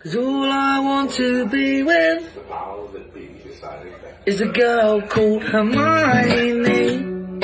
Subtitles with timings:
[0.00, 2.38] Cause all I want to be with
[4.26, 7.40] is a girl called Hermione.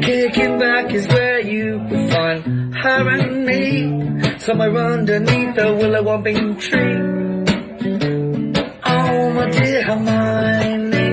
[0.00, 4.38] Kicking back is where you will find her and me.
[4.38, 6.96] Somewhere underneath the willow whopping tree.
[8.86, 11.10] Oh, my dear Hermione.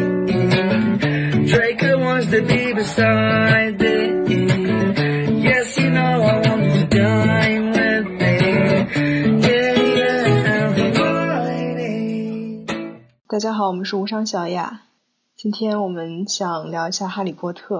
[1.48, 3.89] Draco wants to be beside
[13.40, 14.82] 大家好，我们是无伤小雅。
[15.38, 17.78] 今天我们想聊一下《哈利波特》。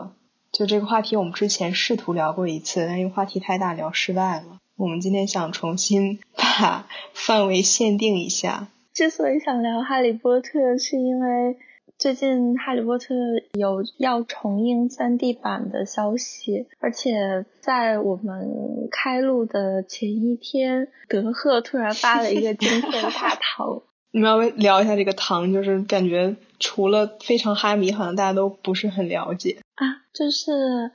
[0.54, 4.60] 就这个话题，我们之前试图聊过一次，但因为话题太大，聊失败了。
[4.78, 8.70] 我们今天想重新把范围限定一下。
[8.94, 11.58] 之所以想聊《哈利波特》，是因为
[11.98, 13.14] 最近《哈利波特》
[13.60, 23.82] 有要重映 3D 版的消息，而且在我们开录的前一天，德赫突然发了一个惊天大唐。
[24.12, 29.60] 我们要不聊一下这个糖，就是感觉除了非常哈迷，好像大家都不是很了解。
[29.76, 30.52] 啊，就是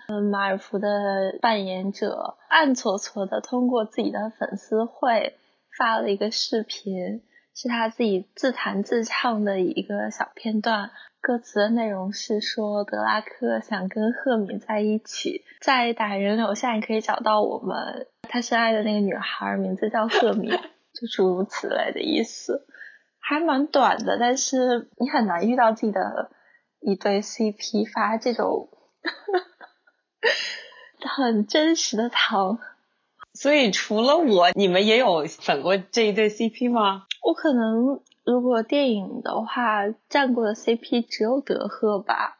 [0.08, 5.36] 嗯，马尔福的扮演者暗搓搓的通过自己的粉丝会
[5.78, 7.22] 发了一个视频，
[7.54, 10.90] 是他自己自弹自唱的一个小片段。
[11.20, 20.50] 歌词的内容是说德拉克想跟赫敏在一起，在打人流下你可以找到我们，他深爱的那个女孩名字叫赫敏，
[20.92, 22.66] 就诸如此类的意思，
[23.26, 26.30] 还蛮短的，但是你很难遇到自己的
[26.80, 28.68] 一对 CP 发这种
[31.16, 32.58] 很真实的糖。
[33.32, 37.06] 所以除了我，你们也有粉过这一对 CP 吗？
[37.22, 42.36] 我可能如果电影的话，站过的 CP 只有德赫吧。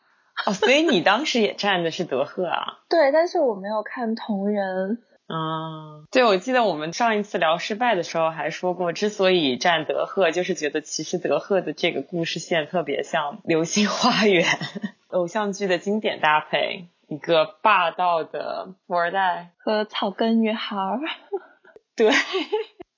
[0.47, 2.81] 哦，所以你当时也站的是德赫啊？
[2.91, 5.03] 对，但是我没有看同人。
[5.27, 14.45] 啊，对，我记得我们上一次聊失败的时候还说过，之所以站德赫，就是觉得其实德赫的这个故事线特别像《流星花园》
[15.09, 20.77] 偶像剧的经典搭配，一个霸道的富二代和草根女孩。
[21.97, 22.11] 对，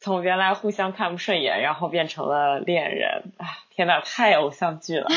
[0.07, 5.09] 从原来互相看不顺眼，然后变成了恋人，啊，天呐，太偶像剧了。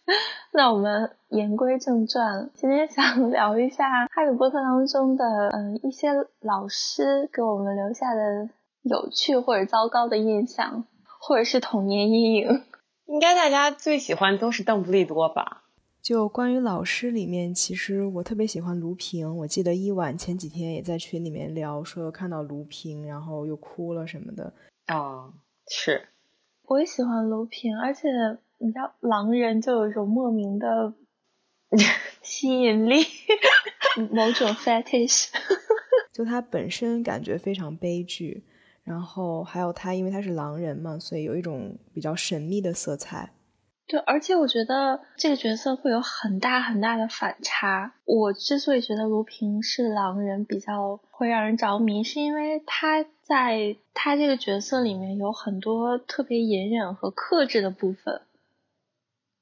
[0.50, 6.08] 那我们言归正传，今天想聊一下《哈利波特》当中的嗯一些
[6.40, 8.48] 老师给我们留下的
[8.82, 10.84] 有趣或者糟糕的印象，
[11.20, 12.64] 或者是童年阴影。
[13.04, 15.64] 应该大家最喜欢都是邓布利多吧？
[16.02, 19.36] 就关于老师里面，其实我特别喜欢卢平。
[19.36, 24.52] 我记得伊婉前几天也在群里面聊，说看到卢平，然后又哭了什么的。
[24.86, 25.32] 啊，
[25.68, 26.08] 是，
[26.66, 28.08] 我也喜欢卢平，而且
[28.58, 30.94] 你知道，狼人就有一种莫名的
[32.22, 33.04] 吸引力，
[34.10, 35.28] 某种 fetish。
[36.12, 38.42] 就他本身感觉非常悲剧，
[38.82, 43.30] 然后还有他，因为他是狼人嘛，所以有一种比较神秘的色彩。
[43.90, 47.92] 对，而且我觉得这个角色会有很大很大的反差。
[48.04, 58.22] 我之所以觉得卢平是狼人比较会让人着迷，是因为他在他这个角色里面有很多特别隐忍和克制的部分，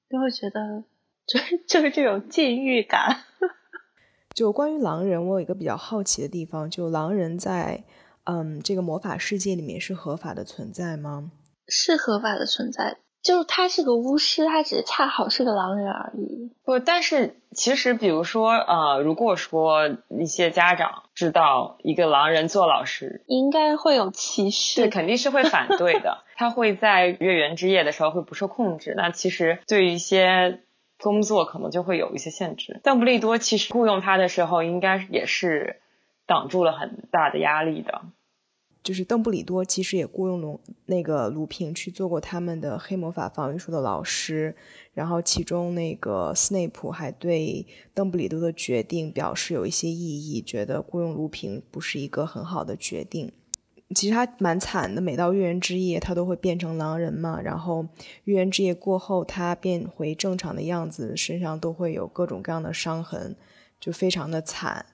[0.08, 0.82] 就会觉得
[1.26, 3.18] 就是就是这种禁欲感。
[4.34, 7.84] 就关于狼人，我有一个比较好奇的地方，就狼人在
[8.24, 11.30] 嗯这个魔法世界里面是合法的存在吗？
[11.66, 16.50] 是合法的存在，就是他是个巫师，他只是恰好是个狼人而已。
[16.64, 26.24] 不，但是其实比如说，呃，如果说一些家长知道一个狼人做老师，应该会有歧视，对，肯定是会反对的。
[26.36, 28.94] 他会在月圆之夜的时候会不受控制。
[28.96, 30.60] 那其实对于一些
[31.00, 32.80] 工作可能就会有一些限制。
[32.84, 35.80] 邓布利多其实雇佣他的时候，应该也是
[36.26, 38.02] 挡住了很大的压力的。
[38.82, 44.56] 就是邓布利多其实也雇佣了那个卢平去做过他们的黑魔法防御术的老师，
[44.94, 53.30] 然后其中那个斯内普还对邓布利多的决定表示有一些异议，觉得雇佣卢平不是一个很好的决定。
[53.94, 57.86] 其实他蛮惨的，每到月圆之夜他都会变成狼人嘛，然后
[58.24, 63.34] 月圆之夜过后他变回正常的样子，身上都会有各种各样的伤痕，
[63.80, 64.84] 就非常的惨。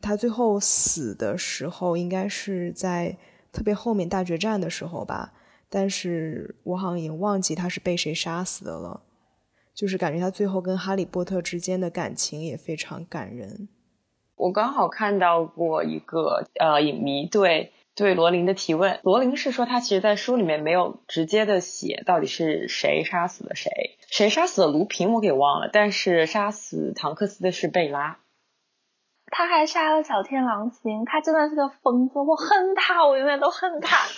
[0.00, 3.16] 他最后死的时候，应该是在
[3.52, 5.32] 特别后面大决战的时候吧，
[5.68, 9.02] 但是我好像已经忘记他是被谁杀死的了。
[9.74, 13.68] 就是感觉他最后跟哈利波特之间的感情也非常感人。
[14.34, 28.18] 我刚好看到过一个呃影迷对对罗琳的提问，罗琳是说他其实，在书里面没有直接的写到底是谁杀死了谁，谁杀死了卢平我给忘了，但是杀死唐克斯的是贝拉。
[29.30, 33.96] 他还杀了小天狼星，他真的是个疯子，我恨他，我永远都恨他。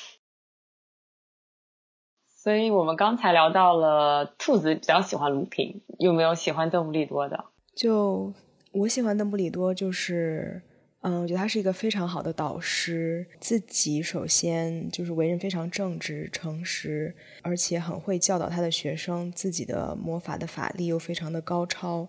[2.28, 7.46] 所以我们刚才聊到了兔子比较喜欢卢平，有没有喜欢邓布利多的？
[7.74, 8.32] 就
[8.72, 10.62] 我喜欢邓布利多，就是
[11.00, 22.08] 嗯，我觉得他是一个非常好的导师，自己首先就是为人非常正直、诚实，而且很会教导他的学生，自己的魔法的法力又非常的高超。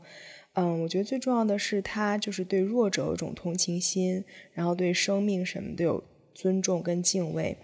[0.60, 6.04] 嗯，我觉得最重要的是他就是对弱者有一种同情心，然后对生命什么都有
[6.34, 7.56] 尊重跟敬畏。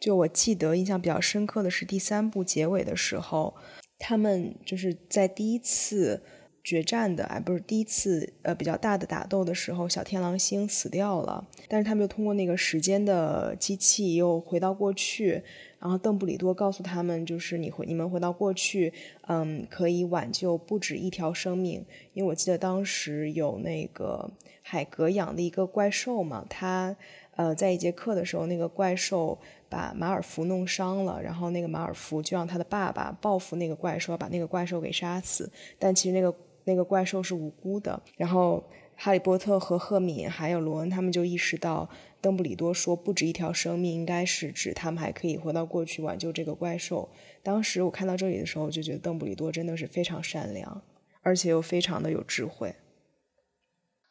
[0.00, 3.56] 就我记得印象比较深刻的是第三部结尾的时候，
[3.98, 6.22] 他们就是在第一次
[6.62, 15.42] 决战的，哎，不是第一次呃比较大的打斗的时候，小天狼星死掉了，但是他们又通过那个时间的机器又回到过去，
[15.78, 18.92] 然后邓布利多告诉他们，就是你回你们回到过去，
[19.28, 21.84] 嗯，可以挽救不止一条生命，
[22.14, 24.30] 因为我记得当时有那个
[24.62, 26.96] 海格养的一个怪兽嘛，他
[27.36, 29.38] 呃在一节课的时候，那个怪兽。
[29.70, 35.52] 把马尔福弄伤了，然后那个马尔福就让他的爸爸报复那个怪兽，把那个怪兽给杀死。
[35.78, 36.34] 但其实那个
[36.64, 38.02] 那个怪兽是无辜的。
[38.16, 38.64] 然后
[39.00, 41.88] 哈利波特和赫敏还有罗恩他们就意识到，
[42.20, 47.08] 邓布利多说不止一条生命，应该是指他们还可以回到过去挽救这个怪兽。
[47.44, 50.82] 当时我看到这里的时候，我就觉得邓布利多真的是非常善良，
[51.22, 52.74] 而且又非常的有智慧。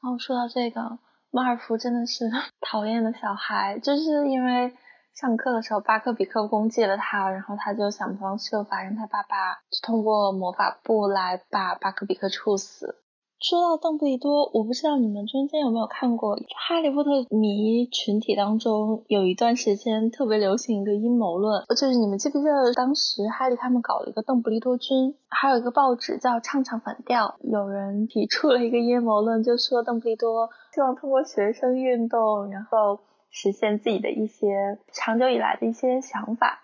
[0.02, 1.00] 哦，说到这个，
[1.32, 2.24] 马尔福真的是
[2.62, 4.74] 讨厌的小孩，就是因为。
[5.20, 12.98] 上课的时候，巴克比克攻击了他，然后他就想方设法让他爸爸通过魔法部来把巴克比克处死。
[13.40, 33.00] 说到邓布利多，我不知道你们中间有没有看过《哈利波特》迷群体当中有一段时间特别流行一个阴谋论，就是你们记不记得当时哈利他们搞了一个邓布利多军，还有一个报纸叫《唱唱反调》，有人提出了一个阴谋论，就说邓布利多希望通过学生运动，然后。
[33.30, 36.62] 实现自己的一些长久以来的一些想法，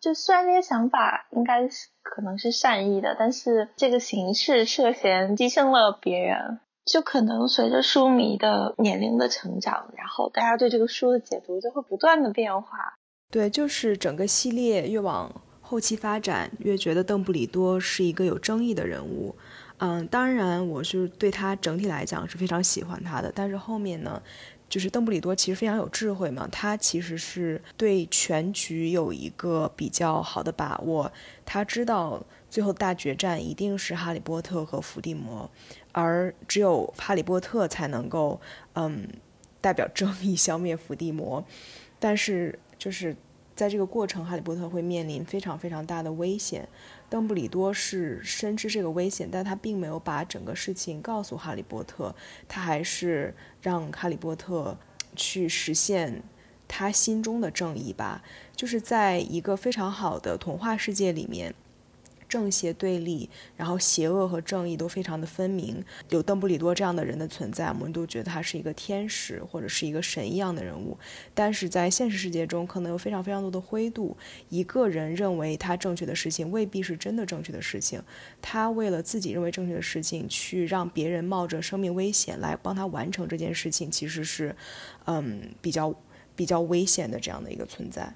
[0.00, 12.94] 就虽然这些想法应该是可能是善意的，但是这个形式涉嫌牺牲了别人，就可能随着书迷的年龄的成长，然后大家对这个书的解读就会不断的变化。
[13.30, 19.34] 对，就是整个系列越往后期发展，越觉得邓布利多是一个有争议的人物。
[19.78, 24.22] 嗯，当然我是对他整体来讲是非常喜欢他的，但是后面呢？
[24.68, 31.10] 就是邓布利多其实非常有智慧嘛，他其实是对全局有一个比较好的把握，
[31.44, 35.48] 他知道最后大决战一定是哈利波特和伏地魔，
[35.92, 38.40] 而只有哈利波特才能够
[38.74, 39.08] 嗯
[39.60, 41.44] 代表正义消灭伏地魔，
[41.98, 43.16] 但是就是
[43.56, 46.68] 在这个过程，哈利波特会面临非常非常大的危险。
[47.08, 52.14] 邓布利多是深知这个危险，但他并没有把整个事情告诉哈利波特，
[52.46, 54.76] 他还是让哈利波特
[55.16, 56.22] 去实现
[56.68, 58.22] 他心中的正义吧。
[58.54, 61.54] 就是在一个非常好的童话世界里面。
[62.28, 65.84] 正邪对立，然后邪恶和正义都非常的分明。
[66.10, 70.96] 有邓布利多这样的人的存在，我们都觉得他是一个天使或者是一个神一样的人物。
[71.34, 74.16] 但是在现实世界中，可能有非常非常多的灰度。
[74.48, 78.02] 一个人认为他正确的事情，未必是真的正确的事情。
[78.42, 84.54] 他为了自己认为正确的事情，去让别人冒着生命危险来帮他完成这件事情，其实是，
[85.06, 85.94] 嗯，比较
[86.34, 88.14] 比较危险的这样的一个存在。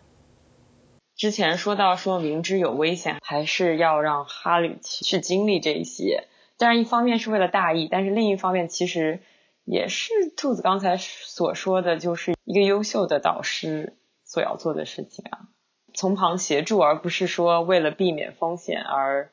[1.20, 6.26] 之前说到说明知有危险，还是要让哈利去经历这些。
[6.56, 9.20] 当然，一方面是为了大义，但是另一方面其实
[9.66, 15.40] 也是兔子刚才所说的，就是一个优秀的导师所要做的事情啊，
[15.92, 19.30] 从旁协助，而不是说为了避免风险而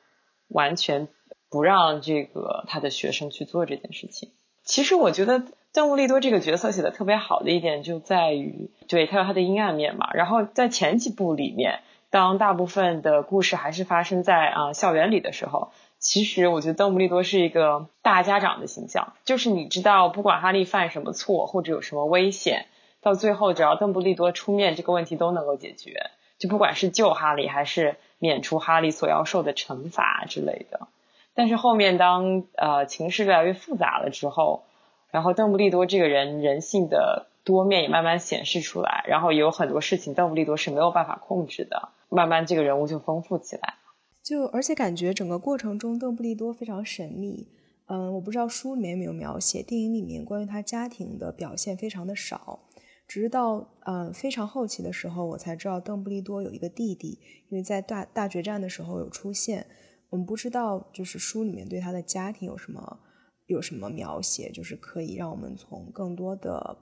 [0.50, 1.08] 完全
[1.50, 4.34] 不让这个他的学生去做这件事情。
[4.65, 5.41] 其实我觉得
[5.77, 10.10] 邓布利多这个角色写的特别好的一点就在于，对他有他的阴暗面嘛。
[10.15, 15.69] 然后在前几部里面，当大部分的故事还是发生在啊校园里的时候，
[16.00, 22.65] 其实我觉得邓布利多是一个大家长的形象，就是你知道，不管哈利犯什么错或者有什么危险，
[23.03, 26.10] 到最后只要邓布利多出面，这个问题都能够解决。
[26.39, 30.88] 就不管是救哈利，还是免除哈利所要受的惩罚之类的。
[31.36, 34.63] 但是后面当呃情势越来越复杂了之后，
[35.12, 43.76] 然后邓布利多这个人人性的多面也慢慢显示出来，然后有很多事情邓布利多是没有办法控制的，慢慢这个人物就丰富起来。
[44.24, 47.48] 就而且感觉整个过程中邓布利多非常神秘，
[47.86, 52.60] 嗯，我不知道书里面有没有描写，电影里面关于他家庭的表现非常的少，
[53.08, 59.66] 直到呃非常后期的时候，我才知道邓布利多有一个弟弟，因为在大大决战的时候有出现。
[60.10, 63.00] 我们不知道，就是书里面对他的家庭有什么
[63.48, 66.77] 有什么描写，就是可以让我们从更多的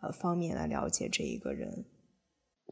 [0.00, 1.84] 呃方面来了解这一个人。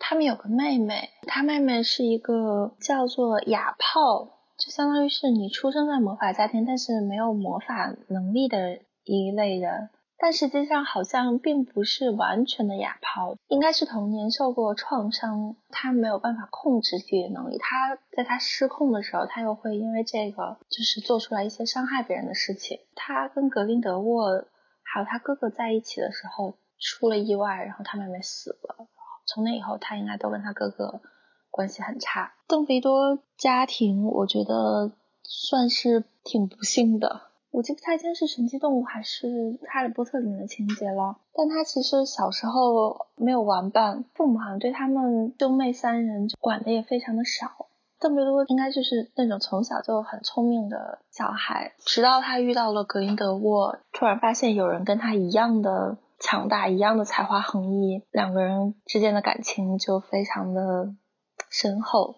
[0.00, 9.90] 他们有个妹妹，他妹妹是一个叫做哑炮，就相当于是你出生在魔法家庭，但是没有魔法能力的一类人。
[10.20, 17.58] 但实际上好像并不是完全的哑炮，应该是童年受过创伤，他没有办法控制自己的能力。
[17.58, 22.80] 他在他失控的时候，他又会因为这个就是做出来一些伤害别人的事情。
[22.96, 24.44] 他跟格林德沃
[24.82, 28.88] 还有他哥哥在一起的时候出了意外，然后他妹妹死了。
[29.24, 31.00] 从那以后，他应该都跟他哥哥
[31.50, 32.32] 关系很差。
[32.48, 34.90] 邓布利多家庭，我觉得
[35.22, 37.27] 算是挺不幸的。
[37.50, 47.66] 我记不太清是神奇动物还是哈利波特里面的情节了，但他其实小时候没有玩伴，父母好像对他们兄妹三人管的也非常的少。
[48.00, 60.94] 邓布利多应该就是那种从小就很聪明的小孩，直到他遇到了格林德沃，突然发现有人跟他一样的强大，一样的才华横溢，两个人之间的感情就非常的
[61.50, 62.14] 深厚，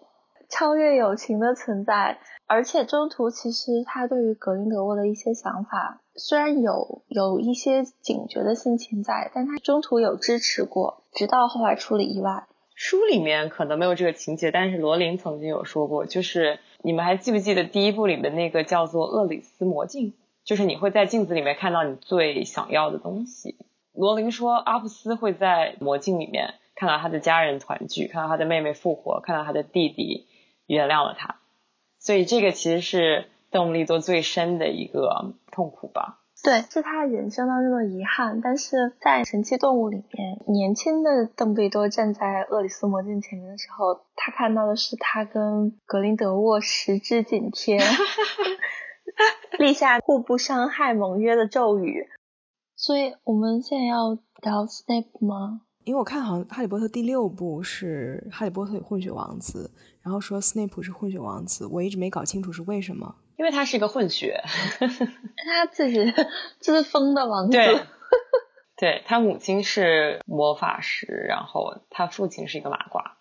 [0.51, 2.19] 超越友情的存在。
[2.45, 12.43] 而且中途其实他对于格林德沃的一些想法，虽然有有一些警觉的心情在，但他中途有支持过，直到后来出了意外。
[12.75, 23.55] 书里面可能没有这个情节，但是罗琳曾经有说过，就是你们还记不记得第一部里的那个叫做厄里斯魔镜，就是你会在镜子里面看到你最想要的东西。
[23.93, 30.27] 罗琳说阿布斯会在魔镜里面看到他的家人团聚，看到他的妹妹复活，看到他的弟弟
[30.65, 31.37] 原谅了他。
[31.99, 36.19] 所以这个其实是邓布利多最深的一个痛苦吧？
[36.43, 38.41] 对，是他人生当中的遗憾。
[38.41, 47.79] 但是在神奇动物里面，年轻的邓布利多站在厄里斯魔镜前面的时候，他看到的是他跟格林德沃十指紧贴，
[49.59, 52.07] 立下互不伤害盟约的咒语。
[52.75, 55.61] 所以我们现在要聊 Snape 吗？
[55.83, 59.71] 因为我看好像《哈利波特》第六部是《哈利波特与混血王子》，
[60.03, 63.15] 然后说斯内普是混血王子，我一直没搞清楚是为什么。
[63.37, 64.43] 因为他是一个混血，
[64.79, 66.13] 他自己
[66.59, 67.57] 自封的王子。
[67.57, 67.79] 对，
[68.77, 73.17] 对他母亲是魔法师，然后他父亲是一个麻瓜。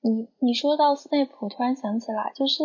[0.00, 2.64] 你你说到斯内普，突然想起来，就是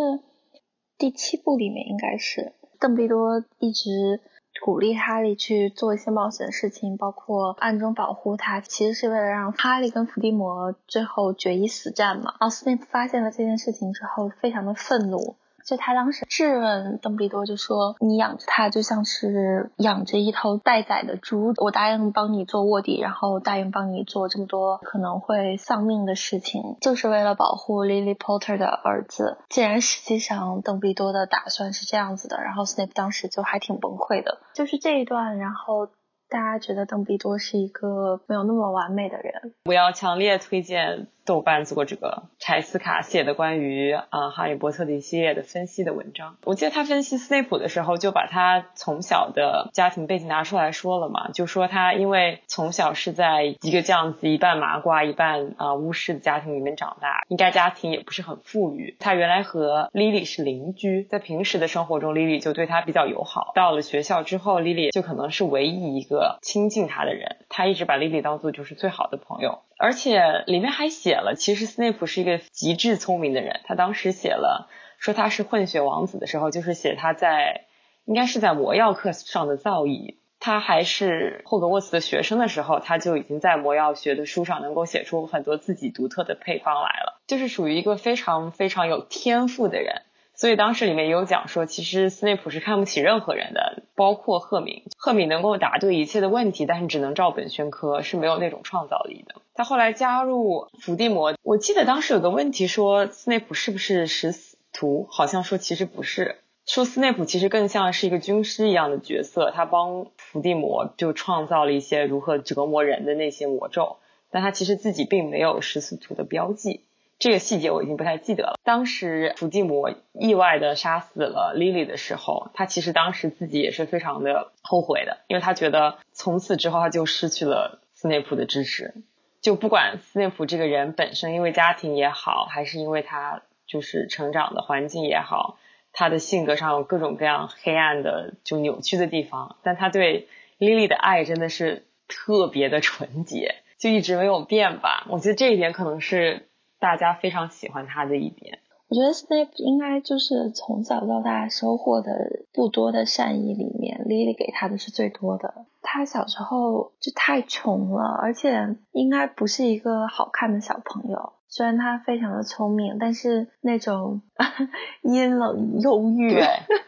[0.98, 4.21] 第七部里面应该是邓布利多一直。
[4.61, 12.35] 鼓励哈利去做一些冒险的事情，包括暗中保护他，其实是为了让哈利跟伏地魔最后决一死战嘛。
[12.39, 15.35] 然后斯内普发现了这件事情之后，非常的愤怒。
[15.69, 21.53] 就他当时质问邓布利多，就说：“你养着他就像是养着一头待宰的猪。
[21.57, 29.38] 我答应帮你做卧底，然后答应帮你做这么多可能会丧命的事情，就是为了保护 Lily Potter 的儿子。
[29.47, 34.39] 既然实际上邓布利多的打算是这样子的，然后 Snape 当时就还挺崩溃的。
[34.55, 35.89] 就是这一段，然后。”
[36.31, 39.55] 大家觉得邓布利多是一个没有那么完美的人。
[39.65, 46.38] 我要强烈推荐豆瓣做这个柴斯卡写的关于啊哈利波特的一系列的分析的文章。
[46.45, 58.95] 我记得他分析斯内普的时候，就把他从小的家庭背景拿出来说了嘛，就说他因为从小是在一个这样子一半麻瓜一半啊巫师的家庭里面长大，应该家庭也不是很富裕。
[58.99, 63.51] 他原来和莉莉是邻居，在平时的生活中，莉莉就对他比较友好。
[63.55, 66.38] 到了学校之后，莉莉就可能是唯一一个。
[66.41, 73.62] 亲近他的人，他一直把莉莉当做就是最好的朋友，而且里面还写了，其实斯内普是一个极致聪明的人。
[73.63, 77.65] 他当时写了说他是混血王子的时候，就是写他在
[78.03, 80.17] 应该是在魔药课上的造诣。
[80.41, 90.03] 他还是霍格沃茨的学生的时候，他就已经在魔药学的书上能够写出很多自己独特的配方来了，就是属于一个非常非常有天赋的人。
[90.39, 94.84] 所以当时里面也有讲说，其实斯内普是看不起任何人的，包括赫敏。
[94.98, 99.36] 赫敏能够答对一切的问题，但是只能照本宣科，是没有那种创造力的。
[99.53, 105.08] 他后来加入伏地魔，我记得当时有个问题说，斯内普是不是食死徒？
[105.12, 113.98] 好像说其实不是，说斯内普其实更像是一个军师一样的角色，他帮伏地魔就创造了一些如何折磨人的那些魔咒，
[114.31, 116.86] 但他其实自己并没有食死徒的标记。
[117.19, 118.53] 这个细节我已经不太记得了。
[118.63, 128.93] 当时伏地魔意外的杀死了 Lily 的时候，他其实当时自己也是非常的后悔的，因为他觉得从此之后他就失去了斯内普的支持。
[129.41, 135.57] 就不管斯内普这个人本身，因为家庭也好，还是因为他就是成长的环境也好，
[135.91, 145.05] 他的性格上有各种各样黑暗的就扭曲的地方，但他对 Lily 的爱真的是特别的纯洁，就一直没有变吧。
[145.09, 146.45] 我觉得这一点可能是。
[146.79, 155.65] 大家非常喜欢他的一点，我觉得 Snape 应该就是从小到大收获的不多的善意里面，Lily 给他的是最多的。
[155.81, 161.33] 他小时候就太穷了，而且应该不是一个好看的小朋友。
[161.48, 164.21] 虽然他非常的聪明，但是那种
[165.01, 166.38] 阴冷忧郁、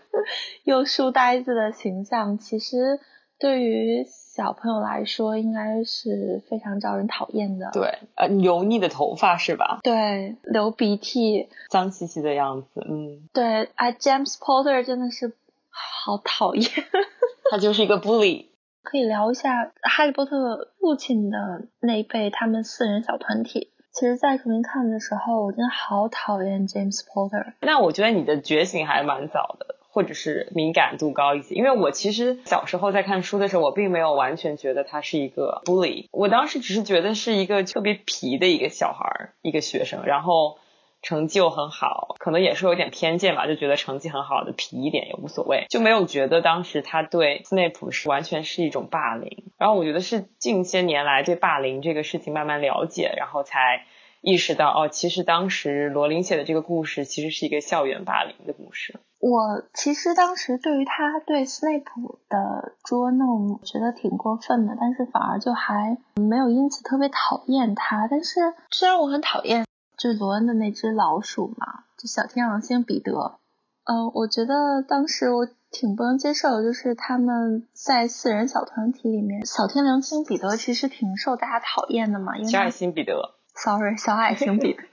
[0.66, 3.00] 又书呆子的形象，其实
[3.42, 7.72] 对于小朋友来说，应该是非常招人讨厌的。
[7.74, 9.80] 对，呃，油腻的头发是吧？
[9.84, 13.28] 对，流鼻涕、脏兮兮的样子，嗯。
[13.34, 15.34] 对啊，James Potter 真的是
[15.70, 16.70] 好讨厌。
[17.50, 18.46] 他就是一个 bully。
[18.84, 21.38] 可以聊一下哈利波特父亲的
[21.80, 23.72] 那一辈，他们四人小团体。
[23.92, 27.54] 其实，在重新看的时候，我真的好讨厌 James Potter。
[27.62, 31.54] 那我觉得你的觉醒还蛮早的，或者是敏感度高一些。
[31.54, 40.58] 因为我其实小时候在看书的时候，我并没有完全觉得他是一个 bully，我当时只是觉得是一个特别皮的一个小孩，一个学生，然后。
[41.04, 49.46] 成绩又很好，可能也是有点偏见吧，就觉得成绩很好的皮一点也无所谓，就没有觉得当时他对斯内普是完全是一种霸凌。
[49.58, 53.88] 然后我觉得是近些年来对霸凌这个事情慢慢了解，然后才
[54.22, 59.00] 意识到哦，其实当时罗琳写的这个故事其实是一个校园霸凌的故事。
[59.20, 68.08] 我其实当时对于他对斯内普的捉弄觉得挺过分的，但是反而就还没有因此特别讨厌他。
[68.10, 69.66] 但是虽然我很讨厌。
[69.98, 73.38] 就是罗恩的那只老鼠嘛，就小天狼星彼得。
[73.86, 82.36] 呃，我觉得当时我挺不能接受的，就是他们在四人小团体里面，小天狼星彼得其实挺受大家讨厌的嘛。
[82.36, 84.84] 因为小矮星彼得，sorry，小矮星彼得。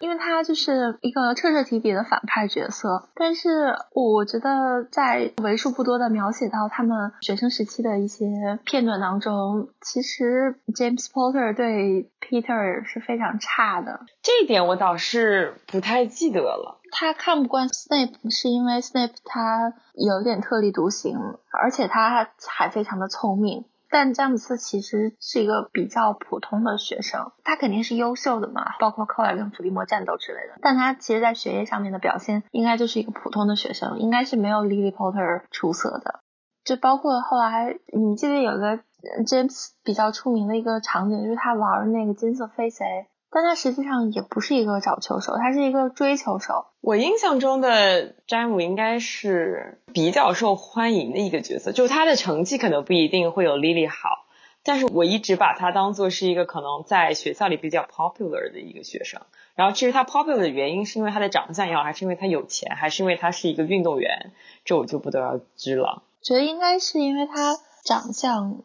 [0.00, 8.24] 因为他就是一个彻彻底底的反派角色，但是我觉得在为数不多的描写到他们学生时期的一些
[8.64, 14.02] 片段当中，其实 James Potter 对 Peter 是非常差的。
[14.22, 16.78] 这一点我倒是不太记得了。
[16.92, 21.18] 他看不惯 Snape 是因为 Snape 他有点特立独行，
[21.50, 23.64] 而且他还非常的聪明。
[23.90, 30.58] 但詹姆斯其实是一个比较普通的学生，他肯定是优秀的嘛，包括后来跟伏地魔战斗之类的。
[30.60, 36.20] 但他其实，在学业上面的表现，应该就是一个普通的学生，应该是没有 Lily Potter 出色的。
[36.64, 38.78] 就包括后来，你记得有个
[39.26, 42.84] James 比较出名的一个场景，就是他玩那个金色飞贼。
[43.30, 46.66] 但他实际上也不是一个找球手，他是一个追球手。
[46.80, 54.24] 我印象中的詹姆应该是比较受欢迎的一个角色，就是他的成绩可能不一定会有莉莉好，
[54.62, 59.20] 但是我一直把他当做是一个可能在学校里比较 popular 的一个学生。
[59.54, 64.32] 然后其实他 popular 的原因是因为他的长相也好，还是因为他有钱，还是因为他是一个运动员，
[64.64, 66.02] 这我就不得而知了。
[66.22, 68.62] 觉得应该是因为他长相。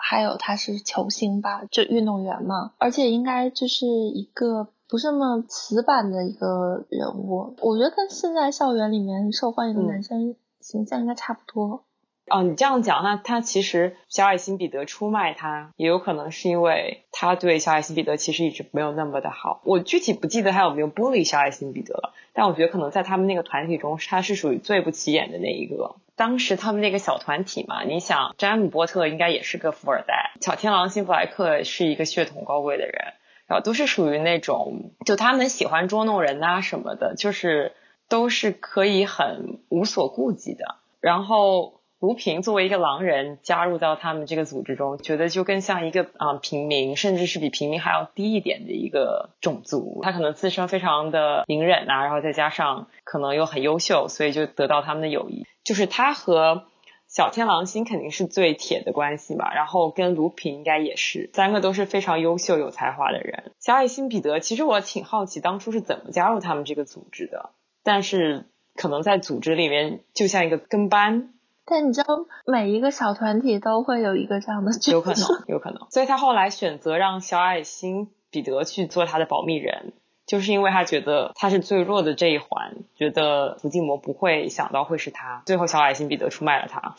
[0.00, 7.54] 还有他是球星吧，就运动员嘛，而且应该就是一个不是那么死板的一个人物。
[7.60, 11.84] 我觉得跟现在校园里面受欢迎的男生形象应该差不多。
[12.30, 19.62] 哦，你这样讲，那他其实小矮星彼得出卖他，也有可能是因为他对小矮星彼得其实一直没有那么的好。
[19.64, 25.96] 我具体不记得他有没有 bully 小矮星彼得了，但我觉得可能在他们那个团体中，他是属于最不起眼的那一个。
[26.18, 33.14] 当时他们那个小团体嘛，你想，詹姆波特应该也是个富二代，小天狼星布莱克是一个血统高贵的人，
[33.46, 37.72] 然后都是属于那种，就他们喜欢捉弄人呐什么的，就是
[38.08, 40.76] 都是可以很无所顾忌的。
[41.00, 50.00] 然后卢平作为一个狼人加入到他们这个组织中，觉得就更像一个啊平民，甚至是比平民还要低一点的一个种族。
[50.02, 55.46] 他可能自身非常的隐忍呐，然后再加上可能又很优秀，所以就得到他们的友谊。
[55.68, 56.64] 就是他和
[57.08, 63.52] 小天狼星肯定是最铁的关系嘛，然后跟卢平应该也是，三个都是非常优秀有才华的人。
[63.60, 67.50] 小矮星彼得，其实我挺好奇当初是怎么加入他们这个组织的，
[67.82, 71.34] 但是可能在组织里面就像一个跟班。
[71.66, 75.86] 但你知道，每一个小团体都会有一个这样的有可能，有可能。
[75.90, 79.92] 所以他后来选择让小矮星彼得去做他的保密人。
[80.28, 86.94] 就是因为他觉得他是最弱的这一环，觉得伏地魔不会想到会是他，最后小矮星彼得出卖了他。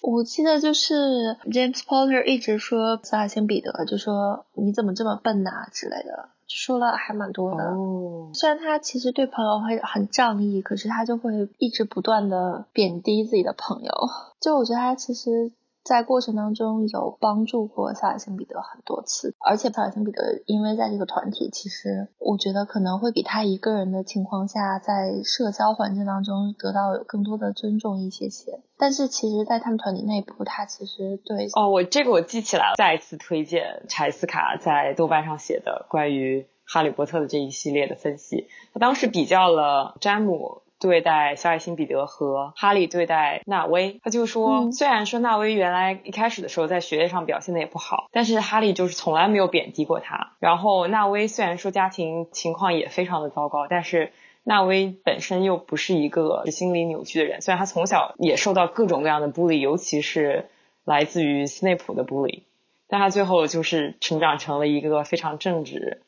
[0.00, 7.62] 我记得就是 James Potter 一直说小矮星彼得，就说你怎么这么笨呐之类的，说了还蛮多的。
[7.64, 13.92] 哦，虽然他其实对朋友会很仗义，可是他就会一直不断的贬低自己的朋友。
[14.40, 15.52] 就我觉得他其实。
[15.82, 28.60] 在过程当中有帮助过萨尔辛彼得很多次，而且萨尔辛彼得因为在这个团体，其实我觉得可能会比他一个人的情况下，在社交环境当中得到有更多的尊重一些些。
[28.76, 38.48] 但是其实，在他们团体内部，他其实对哦，我这个我记起来了，再一次推荐柴斯卡在豆瓣上写的关于哈利波特的这一系列的分析。
[38.72, 40.62] 他当时比较了詹姆。
[40.80, 44.00] 对待小矮星彼得和哈利对待纳威。
[44.02, 50.32] 他就说，虽然说纳威原来一开始的时候在学业上表现的也不好，但是哈利就是从来没有贬低过他。
[50.40, 54.12] 然后纳威虽然说家庭情况也非常的糟糕，但是
[54.42, 57.42] 纳威本身又不是一个心理扭曲的人。
[57.42, 60.48] 虽然他从小也受到各种各样的孤立，尤其是
[60.84, 62.44] 来自于斯内普的孤立，
[62.88, 66.00] 但他最后就是成长成了一个非常正直。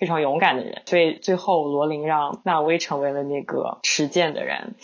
[0.00, 4.74] 非常勇敢的人，所以最后罗琳让纳威成为了那个持剑的人。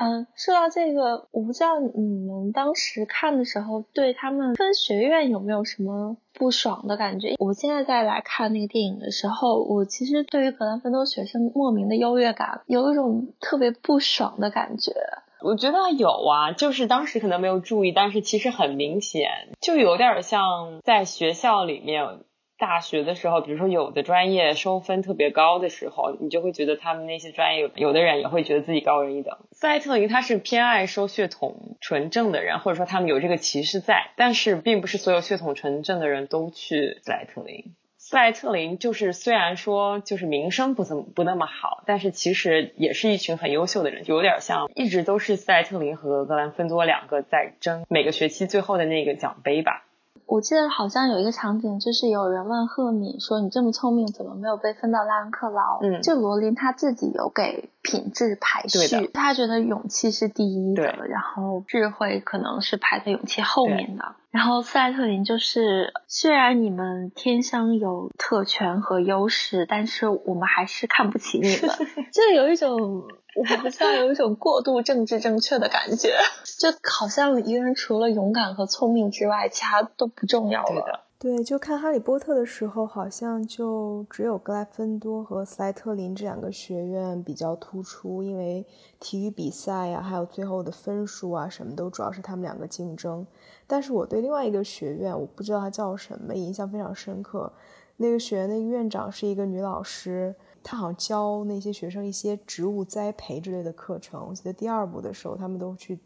[0.00, 7.34] 嗯，说到这个，我不知道你们当时看的时候，对他们分学院有没有什么不爽的感觉？
[7.38, 14.92] 我现在再来看那个电影的时候，我其实对于格兰芬多学生莫名的优越感，有一种特别不爽的感觉。
[15.40, 22.20] 我觉得有啊，就是当时可能没有注意，但是其实很明显，就有点像在学校里面。
[22.58, 29.38] 大学的时候，比如说有的专业收分特别高的时候，你就会觉得他们那些专业有的人也会觉得自己高人一等。
[29.52, 37.74] 斯莱特林他是偏爱收血统纯正的人，或者说他们有这个歧视在，但是并不是所有血统纯正的人都去斯莱特林。
[37.96, 49.84] 斯莱特林就是虽然说就是名声不怎么不那么好，但是其实也是一群很优秀的人，有点像一直都是斯莱特林和格兰芬多两个在争每个学期最后的那个奖杯吧。
[50.28, 64.16] 我记得好像有一个场景，就是有人问赫敏说：“你这么聪明，怎么没有被分到拉恩克劳？”嗯，就罗琳他自己有给品质排序，他觉得勇气是第一的，然后智慧可能是排在勇气后面的。
[64.30, 71.70] 然后斯莱特林就是，虽然你们天生有特权和优势，但是我们还是看不起你们，
[72.12, 73.04] 就有一种。
[73.36, 76.16] 我不知道有一种过度政治正确的感觉，
[76.58, 81.04] 就好像一个人除了勇敢和聪明之外，其他都不重要了。
[81.20, 88.64] 对，就看《哈利波特》的时候，好像就只有格莱芬多和斯莱特林这两个学院比较突出，因为
[89.00, 93.26] 体育比赛呀，还有最后的分数啊，什么都主要是他们两个竞争。
[93.66, 97.52] 但是我对另外一个学院，我不知道它叫什么，印象非常深刻。
[97.96, 100.32] 那个学院那个院长是一个女老师。
[100.62, 104.24] 她好像教那些学生一些植物栽培之类的课程。
[104.28, 105.98] 我记得第二部的时候，他们都去，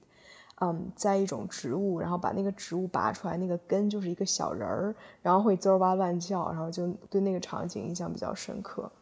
[0.65, 8.93] 嗯，栽一种植物，然后把那个植物拔出来，那个根就是一个小人儿，然后会滋儿哇乱叫，然后就对那个场景印象比较深刻。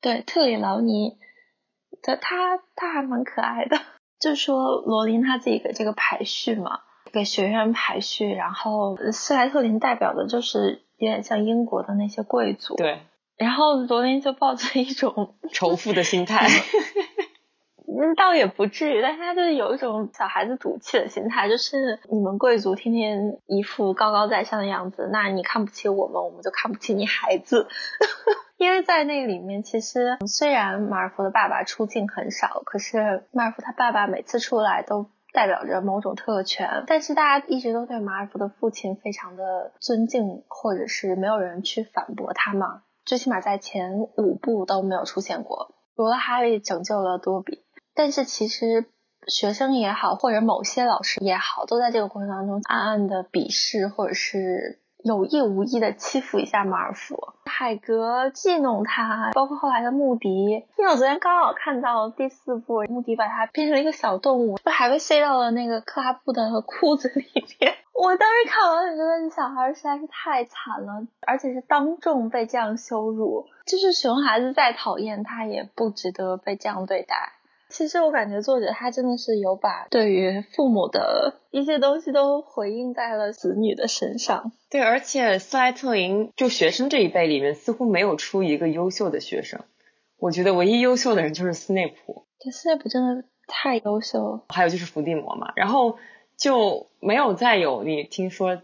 [0.00, 1.16] 对，特里劳尼，
[2.02, 3.78] 他他他还蛮可爱的。
[4.18, 6.80] 就说罗琳他自己的这个排序嘛，
[7.12, 12.74] 给学院排序，然后斯莱特林代表的就是有点像英国的那些贵族。
[12.74, 13.02] 对。
[13.36, 16.48] 然后罗琳就抱着一种仇富的心态，
[18.00, 27.66] 嗯，倒也不至于，但是他就是有一种小孩子赌气的心态，就是你们贵族天天一副高高在上的样子，那你看不起我们，我们就看不起你孩子。
[28.56, 42.82] 因为在那里面，其实虽然马尔福的爸爸出镜很少，可是马尔福他爸爸每次出来都代表着某种特权，但是大家一直都对马尔福的父亲非常的尊敬，或者是没有人去反驳他嘛。
[43.04, 47.62] 最起码在前五部都没有出现过，除了哈利拯救了多比，
[47.98, 48.86] 但是其实
[49.26, 54.78] 学生也好，或者某些老师也好，都在这个过程当中暗暗的鄙视或者是。
[55.04, 60.28] 有意无意的欺负一下马尔福，海格戏弄他，包括后来的穆迪。
[60.76, 67.24] 因为我昨天刚好看到第四部，穆迪把他变成了一个小动物，不还被塞到了那个克拉布的裤子里
[67.60, 67.74] 面。
[67.94, 73.46] 我当时看完，我觉得这小孩实在是太惨了，而且是当众被这样羞辱。
[73.66, 77.34] 就是熊孩子再讨厌，他也不值得被这样对待。
[77.70, 84.52] 其实我感觉作者他真的是有把对于父母的一些东西都回应在了子女的身上。
[84.70, 89.60] 对，而且斯莱特林就学生这一辈里面似乎没有出一个优秀的学生，
[90.18, 92.26] 我觉得唯一优秀的人就是斯内普。
[92.40, 94.44] 对，斯内普真的太优秀了。
[94.48, 95.98] 还有就是伏地魔嘛，然后
[96.36, 98.62] 就没有再有你听说。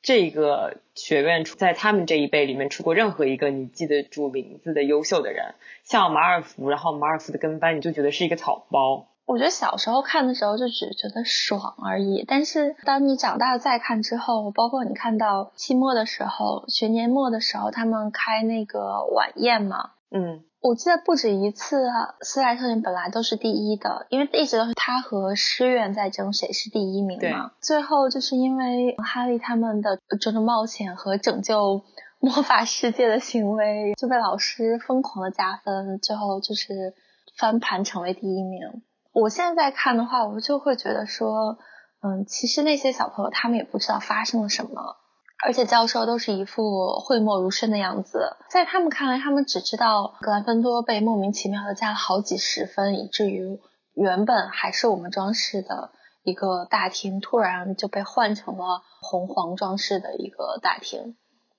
[0.00, 9.08] 这个学院出在他们这一辈里面出过任何一个你记得住名字的优秀的人，像马尔福，然后马尔福的跟班，你就觉得是一个草包。
[9.26, 20.44] 我觉得小时候看的时候就只觉得爽而已，但是当你长大了再看之后，包括你看到期末的时候、学年末的时候，他们开那个晚宴嘛，嗯。
[20.60, 27.52] 我记得不止一次，啊斯莱特林本来都是第一的，因为一直都是他和师院在争谁是第一名嘛。
[27.60, 31.82] 最后就是因为哈利他们的这种冒险和拯救
[32.18, 36.94] 魔法世界的行为，就被老师疯狂的加分，最后就是
[37.36, 38.82] 翻盘成为第一名。
[39.12, 41.58] 我现在看的话，我就会觉得说，
[42.02, 44.96] 嗯，其实那些小朋友他们也不知道发生了什么。
[45.44, 53.60] 而且教授都是一副讳莫如深的样子，在他们看来，他们只知道格兰芬多被莫名其妙的加了好几十分，以至于
[53.94, 55.90] 原本还是我们装饰的
[56.24, 61.16] 一个大厅，突然就被换成了红黄装饰的一个大厅。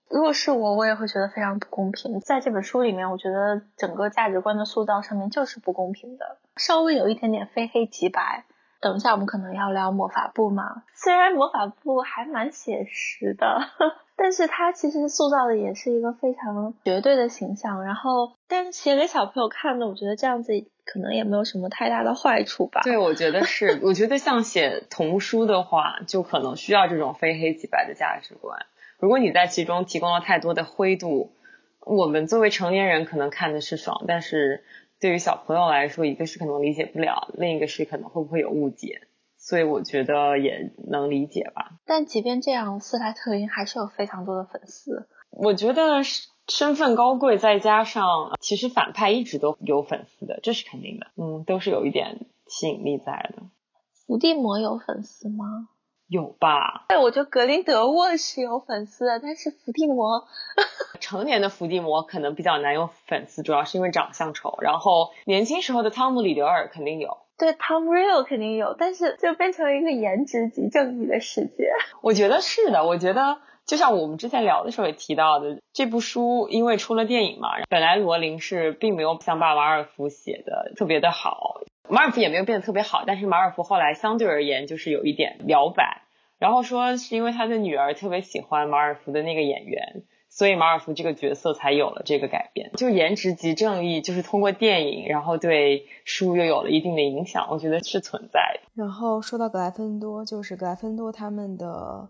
[0.09, 2.19] 如果是我，我也会觉得非常不公平。
[2.19, 8.45] 在这本书里面，我觉得整个价值观的塑造上面就是不公平的，稍微有一点点非黑即白。
[8.81, 10.83] 等一下，我们可能要聊魔法部嘛。
[10.93, 13.61] 虽然魔法部还蛮写实的，
[14.15, 17.83] 但是它其实塑造的也是一个非常绝对的形象。
[17.83, 20.53] 然后，但是写给小朋友看的，我觉得这样子
[20.85, 22.81] 可能也没有什么太大的坏处吧。
[22.83, 23.79] 对，我觉得是。
[23.83, 28.65] 我觉得像写童书的话，就可能需要这种非黑即白的价值观。
[28.97, 31.33] 如果你在其中提供了太多的灰度，
[31.81, 34.63] 我们作为成年人可能看的是爽，但是。
[34.99, 39.01] 对于小朋友来说，一个是可能理解不了，另一个是可能会不会有误解，
[39.37, 41.79] 所以我觉得也能理解吧。
[41.85, 45.07] 但即便这样，斯莱特林还是有非常多的粉丝。
[45.31, 46.01] 我觉得
[46.47, 48.05] 身份高贵，再加上
[48.41, 51.07] 其实反派一直都有粉丝的，这是肯定的。
[51.15, 53.43] 嗯，都是有一点吸引力在的。
[54.05, 55.69] 伏地魔有粉丝吗？
[56.07, 56.85] 有吧？
[56.89, 60.27] 对，我觉得格林德沃是有粉丝的，但是伏地魔，
[60.99, 64.57] 成年的伏地魔可能比较难有粉丝，主要是因为长相丑。
[64.61, 71.71] 然后年轻时候的汤姆里德尔肯定有，对，Tom Riddle 肯定有，但是就变成了一个颜值即正义的世界。
[72.01, 81.61] 我觉得是的，我觉得就像我们之前聊的时候也提到的，这部书因为出了电影嘛，本来罗琳是并没有像把马尔福写的特别的好。
[81.91, 86.03] 马尔福也没有变得特别好，但是马尔福后来相对而言就是有一点摇摆，
[86.37, 92.71] 然后说是因为他的女儿特别喜欢马尔福的那个演员，所以马尔福这个角色才有了这个改变。
[92.77, 98.39] 就颜值即正义，就是通过电影，然后对书又有了一定的影响，我觉得是存在。
[98.75, 102.07] 然后说到格莱芬多，就是格莱芬多他们的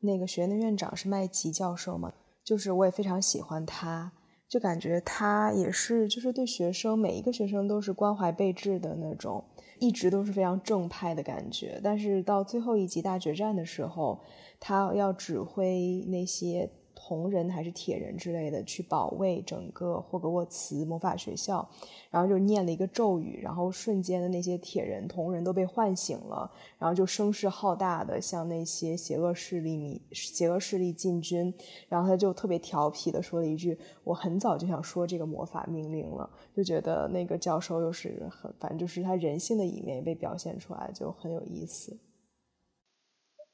[0.00, 2.12] 那个学院的院长是麦吉教授嘛，
[2.44, 4.12] 就是我也非常喜欢他。
[4.48, 9.42] 就感觉他也是，就是对学生每一个学生都是关怀备至的那种，
[9.80, 11.80] 一直都是非常正派的感觉。
[11.82, 14.20] 但是到最后一集大决战的时候，
[14.60, 16.70] 他要指挥那些。
[17.12, 21.68] 红人还是铁人之类的去保卫整个霍格沃茨魔法学校，
[22.10, 31.52] 然后就念了一个咒语，然后瞬间的那些铁人、铜人都被唤醒了，然后就声势浩大的向那些邪恶势力、邪恶势力进军，
[31.86, 41.98] 然后他就特别调皮的说了一句：“我很早就想说这个魔法命令了。”就觉得那个教授又是很，反正就是他人性的一面被表现出来，就很有意思。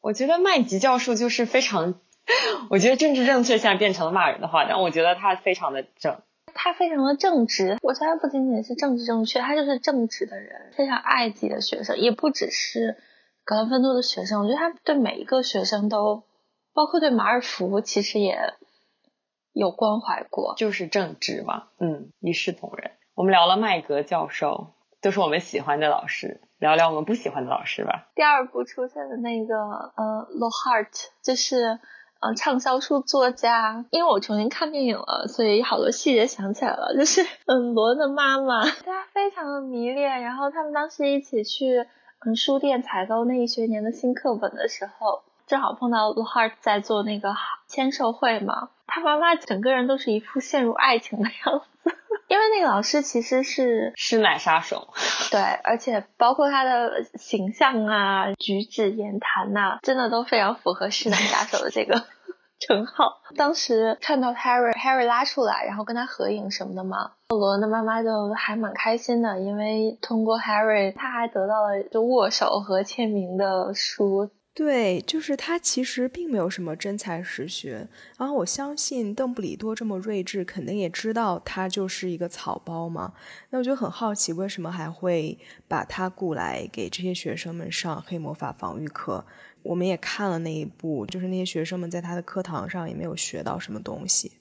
[0.01, 2.01] 我觉得麦吉教授就是非常。
[2.71, 6.21] 我觉得政治正确现在变成了骂人的话，但我觉得他非常的正，
[6.55, 7.79] 他非常的正直。
[7.83, 12.97] 我觉得他不仅仅是政治正确，他就是正直的人，非常爱自己的学生，也不只是
[13.45, 14.43] 格兰芬多的学生。
[14.43, 16.25] 我觉得他对每一个学生都，
[16.75, 18.39] 包括对马尔福，其实也
[19.53, 21.69] 有关怀过，就是正直嘛。
[21.79, 22.91] 嗯，一视同仁。
[23.15, 28.09] 我们聊了麦格教授，都是我们喜欢的老师，聊聊我们不喜欢的老师吧。
[28.15, 29.57] 第二部出现的那个
[29.97, 31.81] 呃，Lohart 就是。
[32.21, 36.95] 嗯，畅销书作家，因为我重新看电影了，所以好多细节想起来了。
[36.97, 40.21] 就是嗯，罗的妈妈对，他非常的迷恋。
[40.23, 41.87] 然后他们当时一起去
[42.27, 47.37] 嗯书店采购那一学年的新课本的时候，正好碰到罗哈在做那个
[47.69, 48.71] 签售会嘛。
[48.89, 51.65] 他妈妈整个人都是一副陷入爱情的样子，
[52.29, 54.89] 因为那个老师其实是师奶杀手。
[55.33, 62.05] 对，而且包括他的形象啊、举止言谈呐，真的都非常符合师奶杀手的这个。
[62.61, 63.23] 称号。
[63.37, 74.29] 当时看到 Harry，Harry 拉出来，然后跟他合影什么的嘛，罗恩的妈妈就还蛮开心的，因为通过 Harry，他还得到了就握手和签名的书。
[74.59, 77.87] 对，就是他其实并没有什么真才实学，
[78.19, 83.15] 然后我相信邓布利多这么睿智，肯定也知道他就是一个草包嘛。
[83.51, 89.25] 那我就很好奇，为什么还会把他雇来给这些学生们上黑魔法防御课？
[89.63, 94.33] 我们也看了那一部，就是那些学生们在他的课堂上也没有学到什么东西。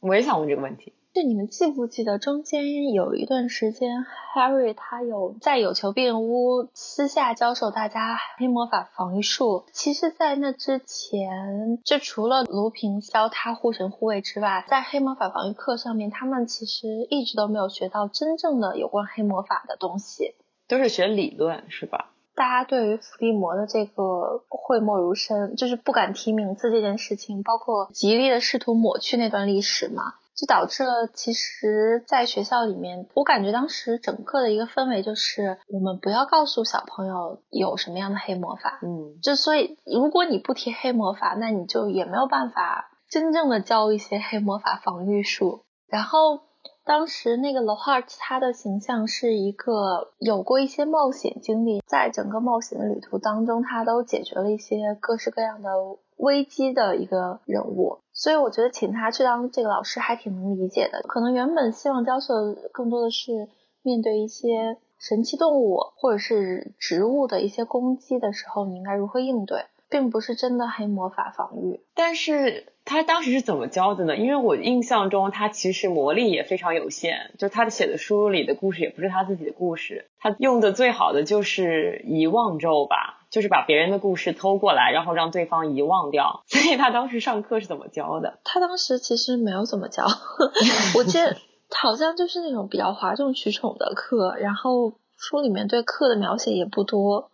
[0.00, 0.92] 我也想问这个问题。
[1.16, 9.64] 就你们记不记得中间有一段时间，Harry 他有在有求必应屋私下教授大家黑魔法防御术。
[9.72, 20.34] 其实，在那之前，就除了卢平教他护神护卫之外，在黑魔法防御课上面，他们其实一直都没有学到真正的有关黑魔法的东西，
[20.68, 22.10] 都是学理论，是吧？
[22.34, 30.16] 大家对于伏地魔的这个讳莫如深，就是不敢提名字这件事情，包括极力的试图抹去那段历史嘛。
[30.36, 45.64] 就导致了其实在学校里面，我感觉当时整个的一个氛围就是我们不要告诉小朋友有什么样的黑魔法，嗯，就所以如果你不提黑魔法，那你就也没有办法真正的教一些黑魔法防御术。
[45.88, 46.40] 然后
[46.84, 55.70] 当时那个 a r t 他的形象是一个有过一些冒险经历，在整个冒险的旅途当中，他都解决了一些各式各样的
[56.16, 58.00] 危机的一个人物。
[58.16, 61.02] 所以我觉得请他去当这个老师还挺能理解的。
[61.02, 63.48] 可能原本希望教授更多的是
[63.82, 71.80] 面对一些神奇动物或者是植物的一些攻击的时候，你应该如何应对，并不是真的黑魔法防御。
[71.94, 74.16] 但是他当时是怎么教的呢？
[74.16, 83.25] 因为我印象中他其实魔力也非常有限，就他写的书里的故事也不是他自己的故事，他用的最好的就是遗忘咒吧。
[83.36, 86.42] 就是把别人的故事偷过来，然后让对方遗忘掉。
[86.46, 88.40] 所以他当时上课是怎么教的？
[88.44, 90.06] 他当时其实没有怎么教，
[90.96, 91.36] 我记得
[91.68, 97.30] 好像就是那种比较哗众取宠的课，然后书里面对课的描写也不多。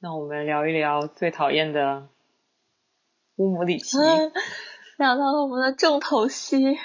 [0.00, 2.08] 那我们聊一聊最讨厌的
[3.36, 3.96] 乌姆里奇。
[4.98, 6.76] 聊到了我们的重头戏，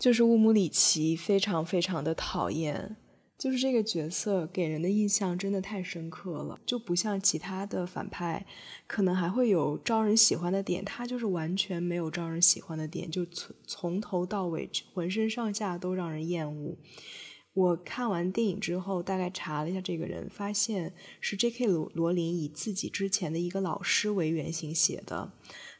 [0.00, 2.96] 就是乌姆里奇，非常非常的讨厌。
[3.42, 8.46] 就是这个角色给人的印象真的太深刻了，就不像其他的反派，
[8.86, 16.76] 可能还会有招人喜欢的点，他就是完全没有招人喜欢的点，就从从头到尾浑身上下都让人厌恶。
[17.52, 21.66] 我看完电影之后，大概查了一下这个人，发现是 J.K.
[21.66, 25.32] 罗罗琳以自己之前的一个老师为原型写的，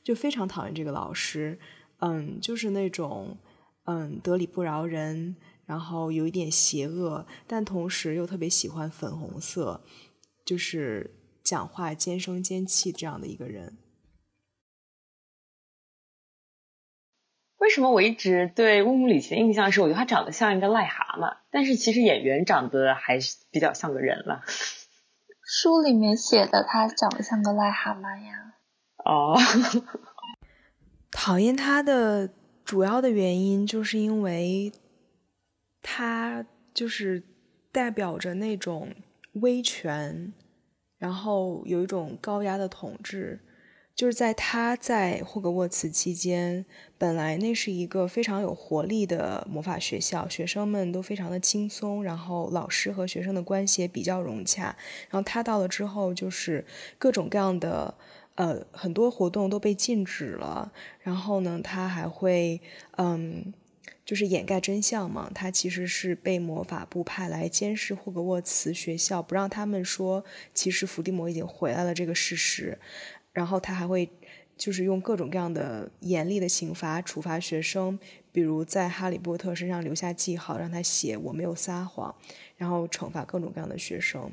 [0.03, 1.61] 就非常讨厌这个老师，
[2.01, 3.39] 嗯，就是那种
[3.85, 5.37] 嗯得理不饶人。
[5.73, 9.83] 然后有一点邪恶，但同时又特别喜欢粉红色，
[10.45, 13.79] 就是讲话尖声尖气这样的一个人。
[17.57, 24.43] 为什么我一直对乌姆里奇的印象是，我觉得他长得像一个癞蛤蟆，但是其实演员长得还是比较像个人了。
[25.43, 28.57] 书里面写的他长得像个癞蛤蟆呀。
[29.07, 29.39] 哦，
[31.11, 32.29] 讨厌他的
[32.63, 34.71] 主要的原因就是因为。
[35.83, 37.23] 他就是
[37.71, 38.95] 代表着那种
[39.35, 40.33] 威权，
[40.99, 43.41] 然后有一种高压的统治。
[43.95, 46.65] 就是在他在霍格沃茨期间，
[46.97, 54.75] 本来那是一个非常有活力的魔法学校，学生们都非常的轻松，然后老师和学生的关系也比较融洽。
[55.11, 56.65] 然后他到了之后，就是
[56.99, 57.95] 各种各样的
[58.37, 60.73] 呃很多活动都被禁止了。
[61.01, 62.61] 然后呢，他还会
[62.97, 63.53] 嗯。
[64.05, 72.79] 就是掩盖真相嘛，他其实是被魔法部派来监视霍格沃茨学校，不让他们说其实伏地魔已经回来了这个事实。
[73.33, 74.11] 然后他还会
[74.57, 77.99] 就是用各种各样的严厉的刑罚处罚学生，
[78.31, 82.15] 比如在哈利波特身上留下记号，让他写我没有撒谎，
[82.57, 84.31] 然后惩罚各种各样的学生。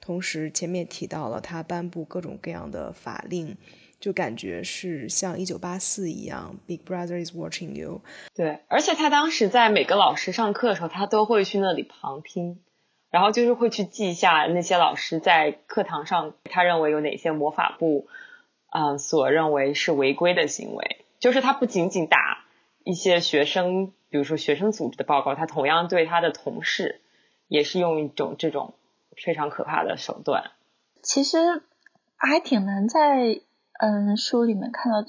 [0.00, 3.56] 同时前面提到了他颁布各种各样的法令。
[4.06, 8.02] 就感觉是像一九八四一样，Big Brother is watching you。
[8.36, 12.60] 对，而且他当时在每个老师上课的时候，他都会去那里旁听，
[13.10, 18.06] 然后就是会去记一下那些老师在课堂上他认为有哪些魔法部，
[18.70, 21.04] 嗯，所认为是违规的行为。
[21.18, 22.44] 就是他不仅仅打
[22.84, 27.00] 一些学生，比如说学生组织的报告，他同样对他的同事
[27.48, 28.74] 也是用一种这种
[29.16, 30.52] 非常可怕的手段。
[31.02, 31.64] 其实
[32.16, 33.40] 还挺难在。
[33.78, 35.04] 嗯，书里面看到，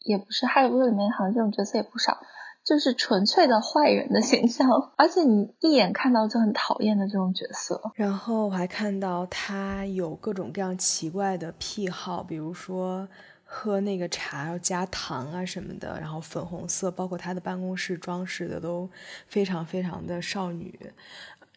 [0.00, 2.18] 也不是《哈利波特》里面好像这种角色也不少，
[2.64, 7.80] 就是纯粹的坏人的形象， 而且你一眼看到就很讨厌的这种角色。
[7.94, 13.08] 然后我还看到他有各种各样奇怪的癖好，比如说
[13.44, 18.88] 喝那个茶要加糖啊什么的，然后粉红色，包括他的办公室装饰的都
[19.26, 20.78] 非常非常的少女。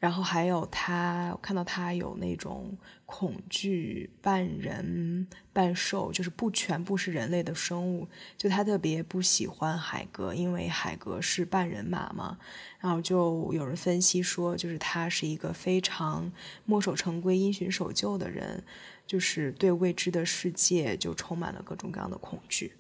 [0.02, 8.08] 然后还有他，我看到他有那种恐惧半人半兽，就是不全部是人类的生物。
[8.36, 12.40] 就他特别不喜欢海格，因为海格是半人马嘛。
[12.80, 16.32] 然后就有人分析说，就是他是一个非常
[16.66, 18.64] 墨守成规、因循守旧的人，
[19.06, 22.74] 就是对未知的世界就充满了各种各样的恐惧。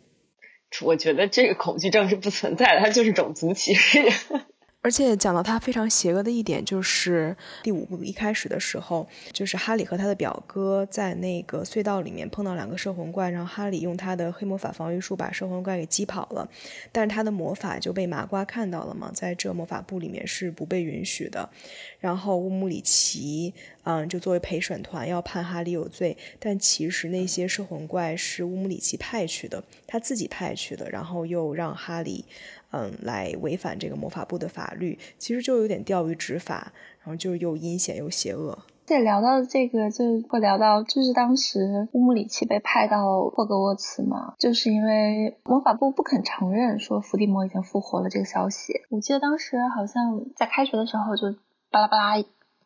[0.82, 4.00] 我觉得这个恐惧症是不存在的，他就是种族歧视。
[4.84, 16.50] 而且讲到他非常邪恶的一点，就是第五部一开始的时候，就是哈利和他的表哥在那个隧道里面碰到两个摄魂怪，然后哈利用他的黑魔法防御术把摄魂怪给击跑了，
[16.92, 21.48] 但是他的魔法就被麻瓜看到了嘛，在这魔法部里面是不被允许的。
[22.00, 23.54] 然后乌姆里奇，
[23.84, 32.26] 嗯，就作为陪审团要判哈利有罪，但其实那些摄魂怪是乌姆里奇派去的，他自己派去的，然后又让哈利。
[32.72, 38.58] 嗯，来违反这个魔法部的法律，其实就有点钓鱼执法，然后就又阴险又邪恶。
[38.86, 48.74] 对，聊到这个就会聊到，就是当时乌姆里奇被派到霍格沃茨嘛，就是因为魔法部不肯承认说伏地魔已经复活了这个消息。
[48.90, 51.38] 我记得当时好像在开学的时候就
[51.70, 52.18] 巴拉巴拉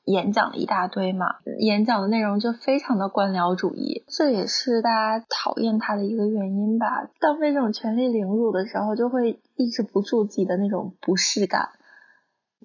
[0.05, 7.09] 演讲了一大堆嘛，演讲的内容就非常的官僚主义，这也是大家讨厌他的一个原因吧。
[7.19, 11.69] 当被这种权力凌辱的时候，就会抑制不住自己的那种不适感。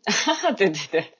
[0.04, 1.12] 哈 哈对对对，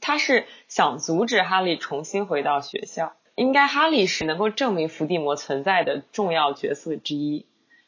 [0.00, 3.12] 他是想阻止哈利重新回到学校。
[3.34, 7.46] 应该哈利是能够证明伏地魔存在的重要角色之一。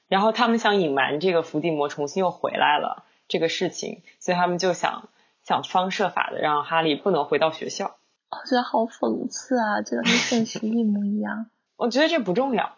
[0.09, 5.09] 然后他们想隐瞒这个伏地魔重新又回来了这个事情，所以他们就想
[5.45, 7.97] 想方设法的让哈利不能回到学校。
[8.31, 11.47] 我觉得好讽刺啊，这个跟现实一模一样。
[11.77, 12.77] 我觉得这不重要，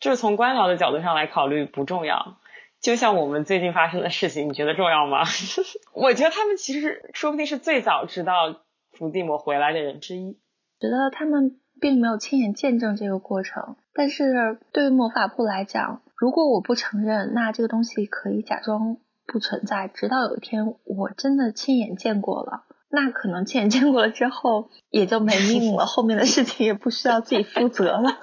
[0.00, 2.38] 就是从官僚的角度上来考虑不重要。
[2.80, 5.22] 就像我们最近发生的事情，你觉得重要吗？
[5.94, 10.32] 我觉得他们其实说不定是最早知道伏地魔回来的人之一。
[10.80, 28.10] 觉得他们并没有亲眼见证这个过程，但是对于魔法部来讲，如果我不承认，那这个东西可以假装不存在，直到有一天我真的亲眼见过了，那可能亲眼见过了之后也就没命了， 后面的事情也不需要自己负责了。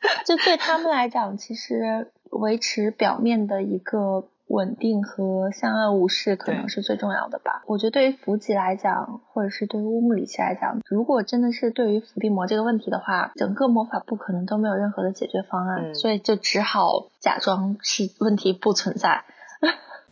[0.24, 2.12] 就对他们来讲，其实。
[2.32, 7.64] 维持表面的一个稳定和相安无事，可能是最重要的吧。
[7.66, 19.24] 我觉得对于福吉来讲，或者是对于乌姆里奇来讲，如果真的是对于伏地魔这个问题的话，整个魔法部可能都没有任何的解决方案，所以就只好假装是问题不存在。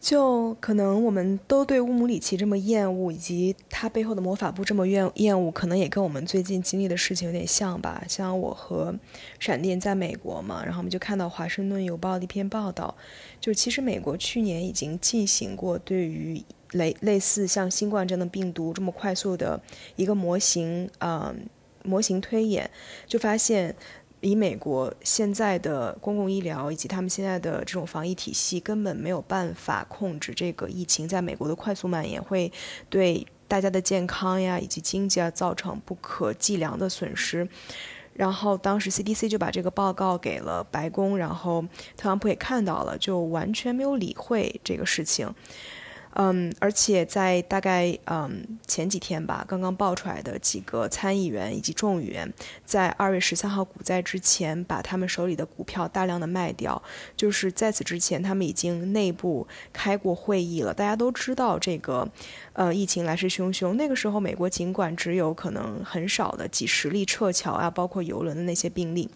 [0.01, 8.05] 就可能我们都对乌姆里奇这么厌恶，以及他背后的魔法部这么厌厌恶，可能也跟我们最近经历的事情有点像吧。
[8.09, 8.95] 像我和
[9.41, 12.95] 闪电在美国嘛，然后我们就看到《华盛顿邮报》的一篇报道，
[13.41, 16.41] 就其实美国去年已经进行过对于
[16.71, 19.61] 类类似像新冠这样的病毒这么快速的
[19.97, 21.35] 一个模型啊
[21.83, 22.71] 模型推演，
[23.09, 23.75] 就发现。
[24.21, 32.51] 以美国现在的公共医疗以及他们现在的这种防疫体系，根本没有办法控制这个疫情在美国的快速蔓延，会
[32.89, 37.49] 对大家的健康呀以及经济啊造成不可计量的损失。
[38.14, 41.64] 然后当时 CDC 就把这个报告给了白宫，然后
[41.97, 45.33] 特朗普也看到了，就完全没有理会这个事情。
[46.21, 52.29] 嗯，而且在大概嗯前几天吧，刚刚爆出来的几个参议员以及众议员，
[52.64, 56.83] 在二月十三号股灾之前，把他们手里的股票大量的卖掉。
[57.16, 60.75] 就是在此之前，他们已经内部开过会议了。
[60.75, 62.09] 大家都知道这个，
[62.53, 63.75] 呃，疫情来势汹汹。
[63.75, 69.09] 那个时候，美国尽管只有可能很少的几十例撤侨啊，包括游轮的那些病例。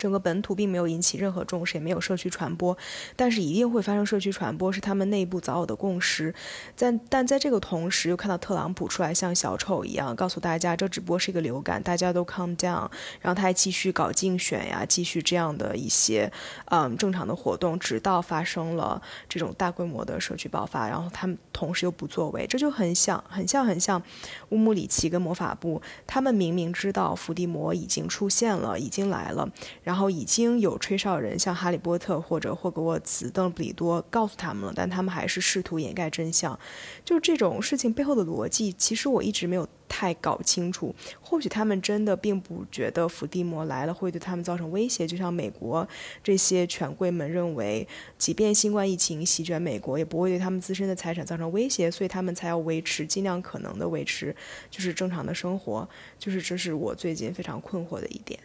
[0.00, 2.76] 整个本土并没有引起任何重视，也没有社区传播，
[3.14, 6.34] 但是一定会发生社区传播，是他们内部早有的共识。
[6.74, 12.88] 但但在这个同时，又看到特朗普出来像小丑一样，告诉大家这只不过是一个流感，大家都 calm down。
[13.20, 16.32] 然后他还继续搞竞选呀，继续这样的一些
[16.66, 24.02] 嗯正常的活动，直到发生了这种大规模的社区爆发，然后他们同时又不作为，这就很像很像很像
[24.48, 29.46] 乌姆里奇跟魔法部，他们明明知道伏地魔已经出现了，已经来了。
[29.90, 36.56] 然后已经有吹哨人，像哈利波特或者霍格沃茨、邓布利多告诉他们了，但他们还是试图掩盖真相。
[37.04, 40.94] 就这种事情背后的逻辑，其实我一直没有太搞清楚。
[41.20, 45.84] 或许他们真的并不觉得伏地魔来了会对他们造成威胁，就像美国
[46.22, 54.32] 这些权贵们认为，即便新冠疫情席卷美国，也不会对他们自身的财产造成威胁，所以他们才要维持尽量可能的维持
[54.70, 55.88] 就是正常的生活。
[56.16, 58.38] 就是这是我最近非常困惑的一点。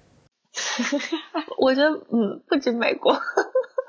[1.60, 3.16] 我觉得，嗯，不止美国，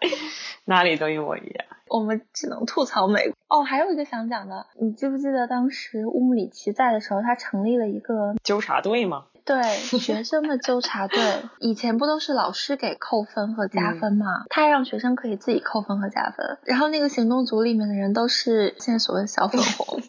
[0.67, 1.67] 哪里都一模一样。
[1.89, 3.35] 我们只能吐槽美国。
[3.49, 9.27] 哦，还有一个想讲的，你记不记得当时乌姆里奇在的时候，他成立了一个纠察队吗？
[9.45, 11.19] 对，学生的纠察队。
[11.61, 14.27] 以前不都是老师给扣分和加分吗？
[14.51, 16.59] 他让学生可以自己扣分和加分。
[16.65, 20.03] 然后那个行动组里面的人都是现在所谓的小粉红，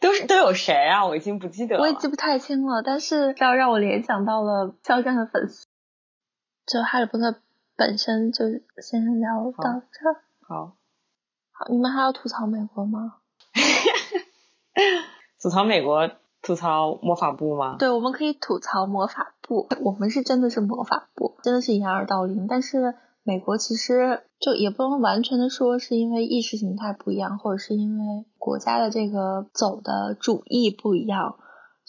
[0.00, 1.06] 都是都有谁啊？
[1.06, 2.82] 我已经不记得了，我也记不太清了。
[2.82, 5.68] 但是要让我联想到了肖战的粉丝。
[6.66, 7.30] 就《哈利波特》
[7.76, 8.44] 本身就
[8.80, 10.14] 先聊到这。
[10.46, 10.76] 好，
[11.50, 13.16] 好，你们还要吐槽美国吗？
[15.42, 16.08] 吐槽美国，
[16.40, 17.76] 吐槽魔法部吗？
[17.78, 19.68] 对，我们可以吐槽魔法部。
[19.80, 22.46] 我们是真的是魔法部，真的是掩耳盗铃。
[22.46, 22.94] 但是
[23.24, 31.38] 美国其实就也不能完全的说是因为意识形态不一样，或者是因为国家的这个走的主义不一样。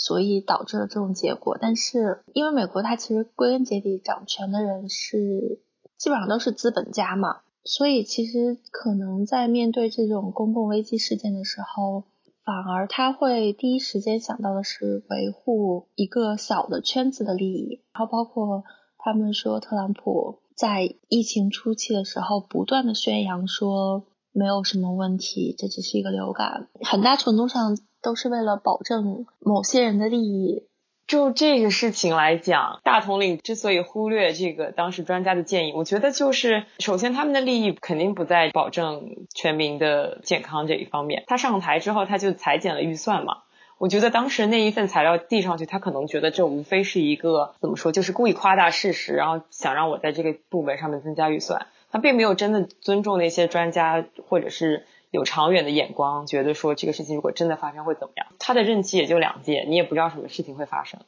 [0.04, 5.62] 所以导致了这种结果，但是因为美国它其实归根结底掌权的人是
[5.98, 12.04] 基本上都是资本家嘛，所以其实可能在面对这种公共危机事件的时候，
[12.44, 18.66] 反而他会第一时间想到的是维护一个小的圈子的利益，然后包括
[18.98, 30.68] 他们说特朗普在疫情初期的时候不断的宣扬说没有什么问题，这只是一个流感，很大程度上都是为了保证某些人的利益。
[31.06, 41.24] 就这个事情来讲，大统领之所以忽略这个当时专家的建议，我觉得就是首先他们的利益肯定不在保证全民的健康这一方面。
[41.28, 43.40] 他上台之后，他就裁减了预算嘛。
[43.78, 51.68] 我觉得当时那一份材料递上去，他可能觉得这无非是一个怎么说，就是故意夸大事实，然后想让我在这个部门上面增加预算。
[51.92, 54.86] 他并没有真的尊重那些专家或者是。
[55.14, 58.26] 有长远的眼光，觉得说这个事情如果真的发生会怎么样？
[58.40, 61.02] 他的任期也就两届，你也不知道什么事情会发生。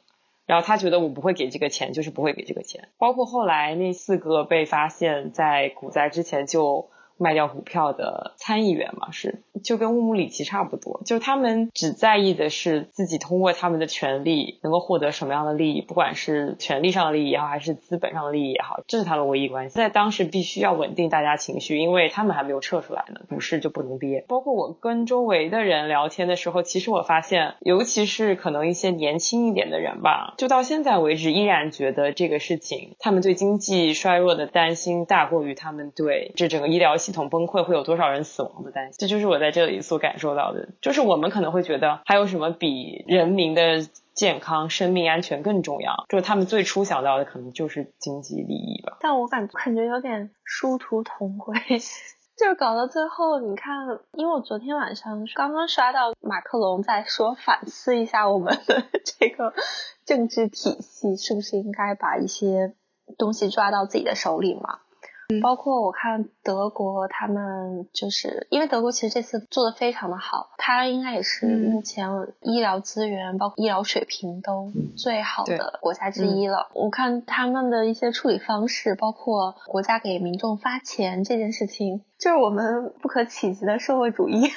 [0.46, 2.88] 然后他觉得我不会给这个钱，就是不会给这个钱。
[2.98, 6.88] 包括后来那四个被发现在股灾之前就。
[7.18, 19.76] 卖掉股票的参议员嘛，是就跟乌姆里奇差不多，就他们只在意的是自己通过他们的权利能够获得什么样的利益，不管是权利上的利益也好，还是资本上的利益也好，这是他们唯一关系。
[19.76, 24.24] 在当时必须要稳定大家情绪，因为他们还没有撤出来呢，股市就不能跌。
[24.28, 36.98] 包括我跟周围的人聊天的时候，其实我发现，尤其是可能一些年轻一点的人吧，就到现在为止依然觉得这个事情，他们对经济衰弱的担心大过于他们对这整个医疗。
[37.06, 40.70] 系统崩溃会有多少人死亡的担心，这就是我在这里所感受到的。
[40.82, 46.04] 就是我们可能会觉得还有什么比人民的健康、生命安全更重要？
[46.08, 48.96] 就是他们最初想到的可能就是经济利益吧。
[48.98, 51.54] 但我感感觉有点殊途同归，
[52.36, 59.54] 就是搞到最后，你看，因为我昨天晚上刚刚刷到马克龙在说反思一下我们的这个
[60.04, 62.74] 政治体系，是不是应该把一些
[63.16, 64.80] 东西抓到自己的手里嘛？
[65.42, 72.08] 包括我看德国，他们就是因为德国其实这次做的非常的好，它应该也是目前
[72.42, 76.68] 医疗资源包括医疗水平都最好的国家之一了。
[76.74, 84.48] 我看他们的一些处理方式，包括国家给民众发钱这件事情，就是我们不可企及的社会主义。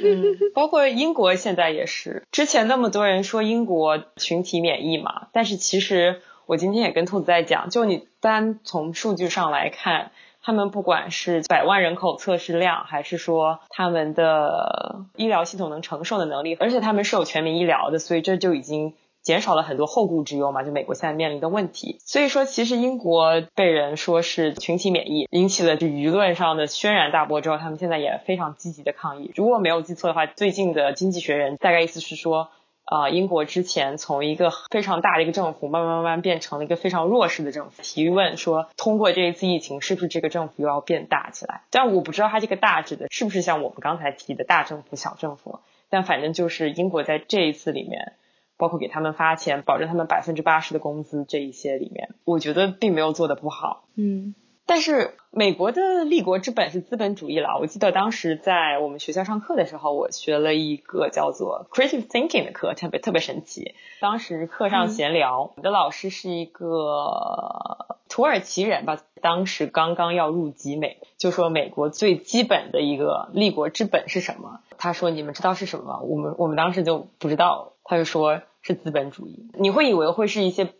[0.54, 6.22] 包括英国现在也是，之前那么多人说英国群体免疫嘛，但是其实。
[6.46, 10.10] 我今天也跟兔子在讲，就你单从数据上来看，
[10.42, 18.92] 他们不管是百万人口测试量，还是说他们的医疗系统能承受的能力，而且他们是有全民医疗的，所以这就已经
[19.22, 20.62] 减少了很多后顾之忧嘛。
[20.62, 29.32] 就美国现在面临的问题，所以说其实英国被人说是群体免疫，引起了就舆论上的轩然大波之后，他们现在也非常积极的抗议。
[29.34, 32.50] 如果没有记错的话，最近的经济学人大概意思是说。
[32.84, 37.82] 啊，英国之前从一个非常大的一个政府，慢慢慢慢变成了一个非常弱势的政府。
[37.82, 41.62] 提问说，通过这一次疫情，是不是这个政府又要变大起来？
[41.70, 45.60] 但我不知道它这个大指的是不是像我们刚才提的大政府、小政府。
[45.88, 48.14] 但反正就是英国在这一次里面，
[48.56, 53.84] 包括给他们发钱、保证他们百分之八十的工资这一些里面，我觉得并没有做的不好。
[53.96, 54.34] 嗯。
[54.66, 57.58] 但是美国的立国之本是资本主义了。
[57.60, 63.74] 我记得当时在我们学校上课的时候，我学了一个叫做 creative thinking 的课，特别特别神奇。
[64.00, 74.60] 当时课上闲聊，我的老师是一个土耳其人吧，当时刚刚要入籍美，就说美国最基本的一个立国之本是什么？
[74.78, 76.00] 他说你们知道是什么吗？
[76.00, 79.50] 我们我们当时就不知道，他就说是资本主义。
[79.58, 80.72] 你会以为会是一些。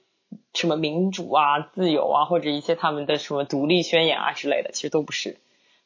[0.55, 5.39] 什么民主啊、自由啊，或者一些他们的什么独立宣言啊之类的，其实都不是，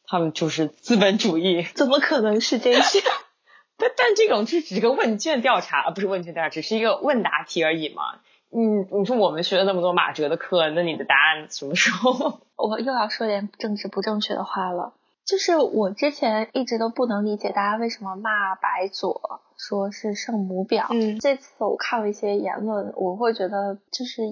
[0.06, 1.62] 他们就是资本主义。
[1.74, 3.00] 怎么可能是这些？
[3.76, 8.02] 但但这种是只是个问卷调查，不是问卷调查，只是一个问答题而已嘛。
[8.50, 12.40] 嗯，你说我们学了那么多马哲的课，那你的答案什么时候？
[12.56, 14.94] 我又要说点政治不正确的话了。
[15.28, 20.86] 就是我之前一直都不能理解大家为什么骂白左，说是圣母婊。
[20.90, 24.22] 嗯，这次我看了一些言论，我会觉得就是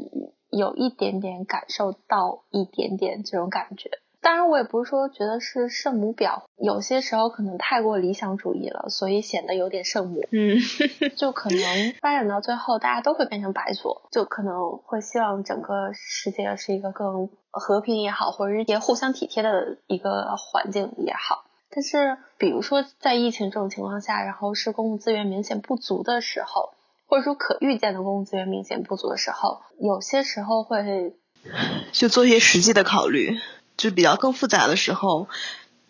[0.48, 3.90] 有一点点感受到一点点这种感觉。
[4.26, 10.26] 当然，我也不是说觉得是圣母婊，有些时候可能太过理想主义了，所以显得有点圣母。
[10.32, 10.58] 嗯，
[11.16, 11.58] 就可能
[12.00, 21.44] 发展到最后，大家都会变成白左，就可能会希望整个世界是一个更和平也好，或者一些互相体贴的一个环境也好。
[21.70, 26.70] 但是，比如说在疫情这种情况下，然后是公共资源明显不足的时候，
[27.06, 31.14] 或者说可预见的公共资源明显不足的时候，有些时候会
[31.92, 33.38] 就做一些实际的考虑。
[33.76, 35.28] 就比较更复杂的时候，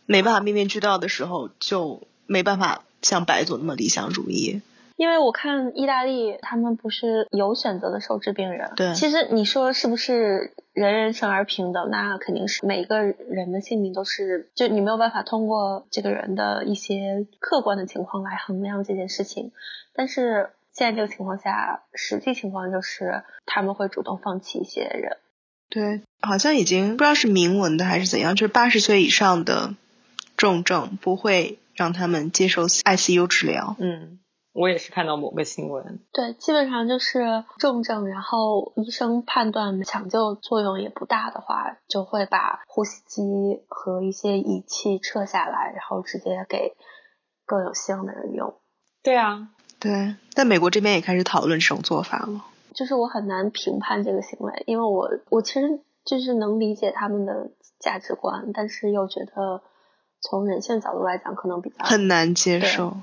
[0.07, 4.63] 没办法面面俱到的时候，就没办法像白左那么理想主义。
[4.97, 11.91] 因为我看意大利他们不是有选择的收治病人，对其实你说是不是人人生而平等？
[11.91, 19.53] 那肯定是每个人的性命都是，就你没有办法通过这个人的一些客观的情况来衡量这件事情。
[19.93, 25.19] 但是现在这个情况下，实际情况就是他们会主动放弃一些人。
[25.69, 29.75] 对，好像已经不知道是明文的还是怎样，就是八十岁以上的
[30.37, 33.77] 重症不会让他们接受 ICU 治疗。
[33.79, 34.21] 嗯，
[34.53, 36.01] 我也是看到某个新闻。
[36.13, 43.23] 对，基本上就是重症，然后医生判断抢救作用也不大的话，就会把呼吸机
[43.69, 46.77] 和一些仪器撤下来，然后直接给
[47.45, 48.55] 更有希望的人用。
[49.03, 49.49] 对啊，
[49.81, 52.45] 对，但美国这边也开始讨论这种做法了。
[52.77, 57.51] 就是我很难评判这个行为，因为我我其实就是能理解他们的
[57.81, 59.63] 价值观，但是又觉得
[60.21, 62.99] 从人性角度来讲，可能比较很难接受。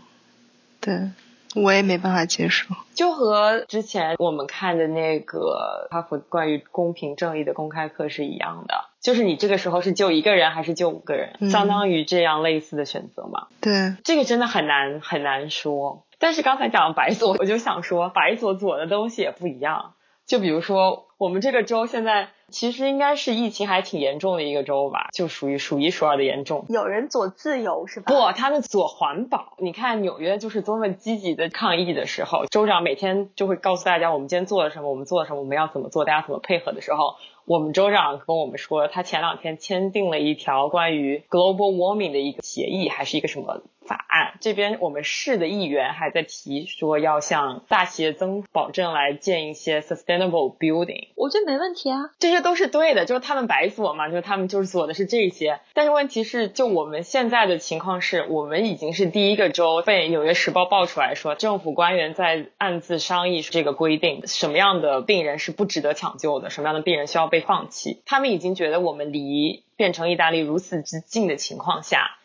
[0.79, 1.09] 对，
[1.55, 2.75] 我也没办法接受。
[2.93, 13.47] 就和之前我们看的那个哈佛关于公平正义的公开课是一样的，就是你这个时候是救一个人还是救五个人，嗯相当于这样类似的选择嘛。
[13.61, 16.05] 对，这个真的很难很难说。
[16.19, 19.93] 但是刚才讲白左，我就想说，白左左的东西也不一样。
[20.25, 26.65] 就比如说，我们这个州现在其实应该是疫情还挺严重的一个州吧，就属于数一数二的严重。
[26.69, 28.05] 有人左自由是吧？
[28.07, 29.57] 不，他们左环保。
[29.57, 37.15] 你看纽约就是多么积极的抗议的时候，州长每天就会告诉大家我们今天做了什么，我们做了什么，我们要怎么做，大家怎么配合的时候，
[37.45, 44.33] 我们州长跟我们说，他前两天签订了一条关于 global warming 的一个协议，还是一个什么法案。
[44.41, 51.09] 这边我们市的议员还在提说要向大企业增保证来建一些 sustainable building。
[51.15, 52.11] 我觉得没问题啊。
[52.19, 55.59] 这些都是对的，就是他们白左嘛，就是他们就是左的是这些。
[55.73, 68.01] 但是问题是，就我们现在的情况是，我们已经是第一个州被《纽约时报》爆出来说，政府官员在暗自商议这个规定，什么样的病人是不值得抢救的，什么样的病人需要被放弃。
[68.05, 72.17] 他们已经觉得我们离变成意大利如此之近的情况下，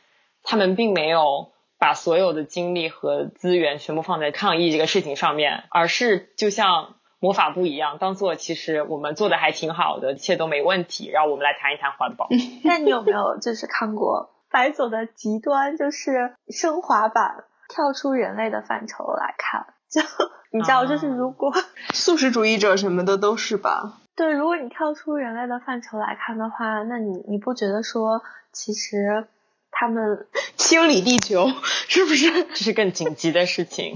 [0.49, 1.53] 他们并没有。
[1.81, 11.09] 把所有的精力和资源全部放在抗疫这个事情上面，而是就像魔法部一样，当做其实我们做的还挺好的，一切都没问题。
[11.09, 12.27] 然后我们来谈一谈环保。
[12.67, 19.65] 那你有没有就是看过白左的极端，就是升华版，跳出人类的范畴来看？
[19.89, 20.01] 就
[20.51, 21.53] 你知道，就是如果、
[21.95, 24.01] 素食主义者什么的都是吧？
[24.17, 28.21] 对，如果你跳出人类的范畴来看的话，那你你不觉得说
[28.51, 29.29] 其实？
[29.71, 31.47] 他们清理地球
[31.89, 32.45] 是不是？
[32.45, 33.95] 这是更紧急的事情，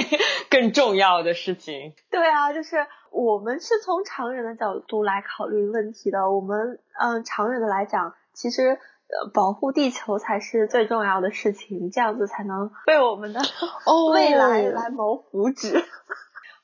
[0.50, 1.94] 更重要的事情。
[2.10, 6.30] 对啊，就是我们是从长远的角度来考虑问题的。
[6.30, 13.40] 我们嗯、呃，长远的来讲，其实呃，保护地球才是最重要的事情，这样子才能为我们的
[14.12, 15.74] 未来来谋福祉。
[15.74, 15.84] Oh,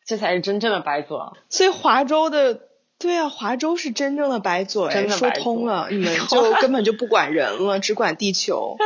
[0.06, 1.36] 这才是真正的白左。
[1.48, 2.69] 所以华州的。
[3.00, 8.76] 对啊，华州是真正的白左，真的说通了， 你们就根本就不管人了，只管地球。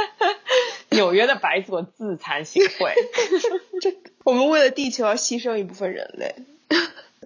[0.91, 2.93] 纽约的白左自惭形秽，
[3.83, 6.37] 这我们为了地球要牺牲一部分人类。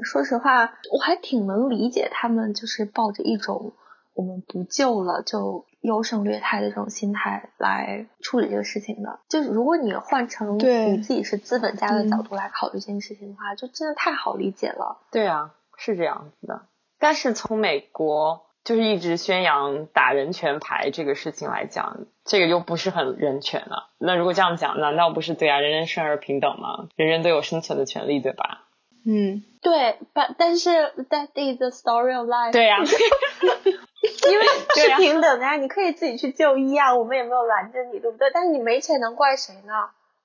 [0.03, 3.75] 说实话，我还挺能理解他们就是抱着一种
[4.15, 9.19] 我们不救了就优胜劣汰的这种心态来处理这个事情的。
[9.29, 14.99] 就是如果你换成你自己是资本家的角度来考虑这件事情的话，就真的太好理解了。
[15.11, 16.63] 对啊，是这样子的。
[16.99, 23.91] 但是从美国就是一直宣扬打人权牌这个事情来讲，这个又不是很人权了。
[23.99, 25.61] 那如果这样讲，难道不是对啊？
[25.61, 26.89] 人人生而平等吗？
[26.97, 28.65] 人人都有生存的权利，对吧？
[29.07, 32.53] 嗯，对，但但是 that is the story of life。
[32.53, 34.45] 对呀、啊，因为
[34.75, 38.29] 是平等的呀，你可以自己去就医啊，我们也没有拦着你，对不对？
[38.35, 39.73] 但是你没钱能怪谁呢？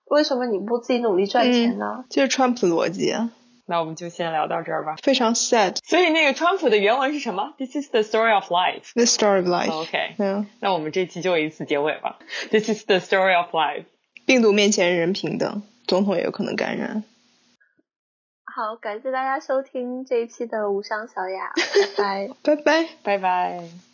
[0.05, 1.99] 为什么你不自己努力赚钱呢？
[1.99, 3.29] 嗯、就是川普逻辑啊。
[3.65, 4.95] 那我们就先聊到这儿吧。
[5.01, 5.77] 非常 sad。
[5.85, 8.91] 所以那个川普的原文是什么？This is the story of life.
[8.93, 9.71] The story of life.
[9.71, 10.15] OK.
[10.19, 12.19] 嗯，那我们这期就以此结尾吧。
[12.51, 13.85] This is the story of life.
[14.25, 17.03] 病毒面前人人平等，总统也有可能感染。
[18.45, 21.51] 好，感谢大家收听这一期的无伤小雅，
[21.97, 23.92] 拜拜，拜拜，拜拜。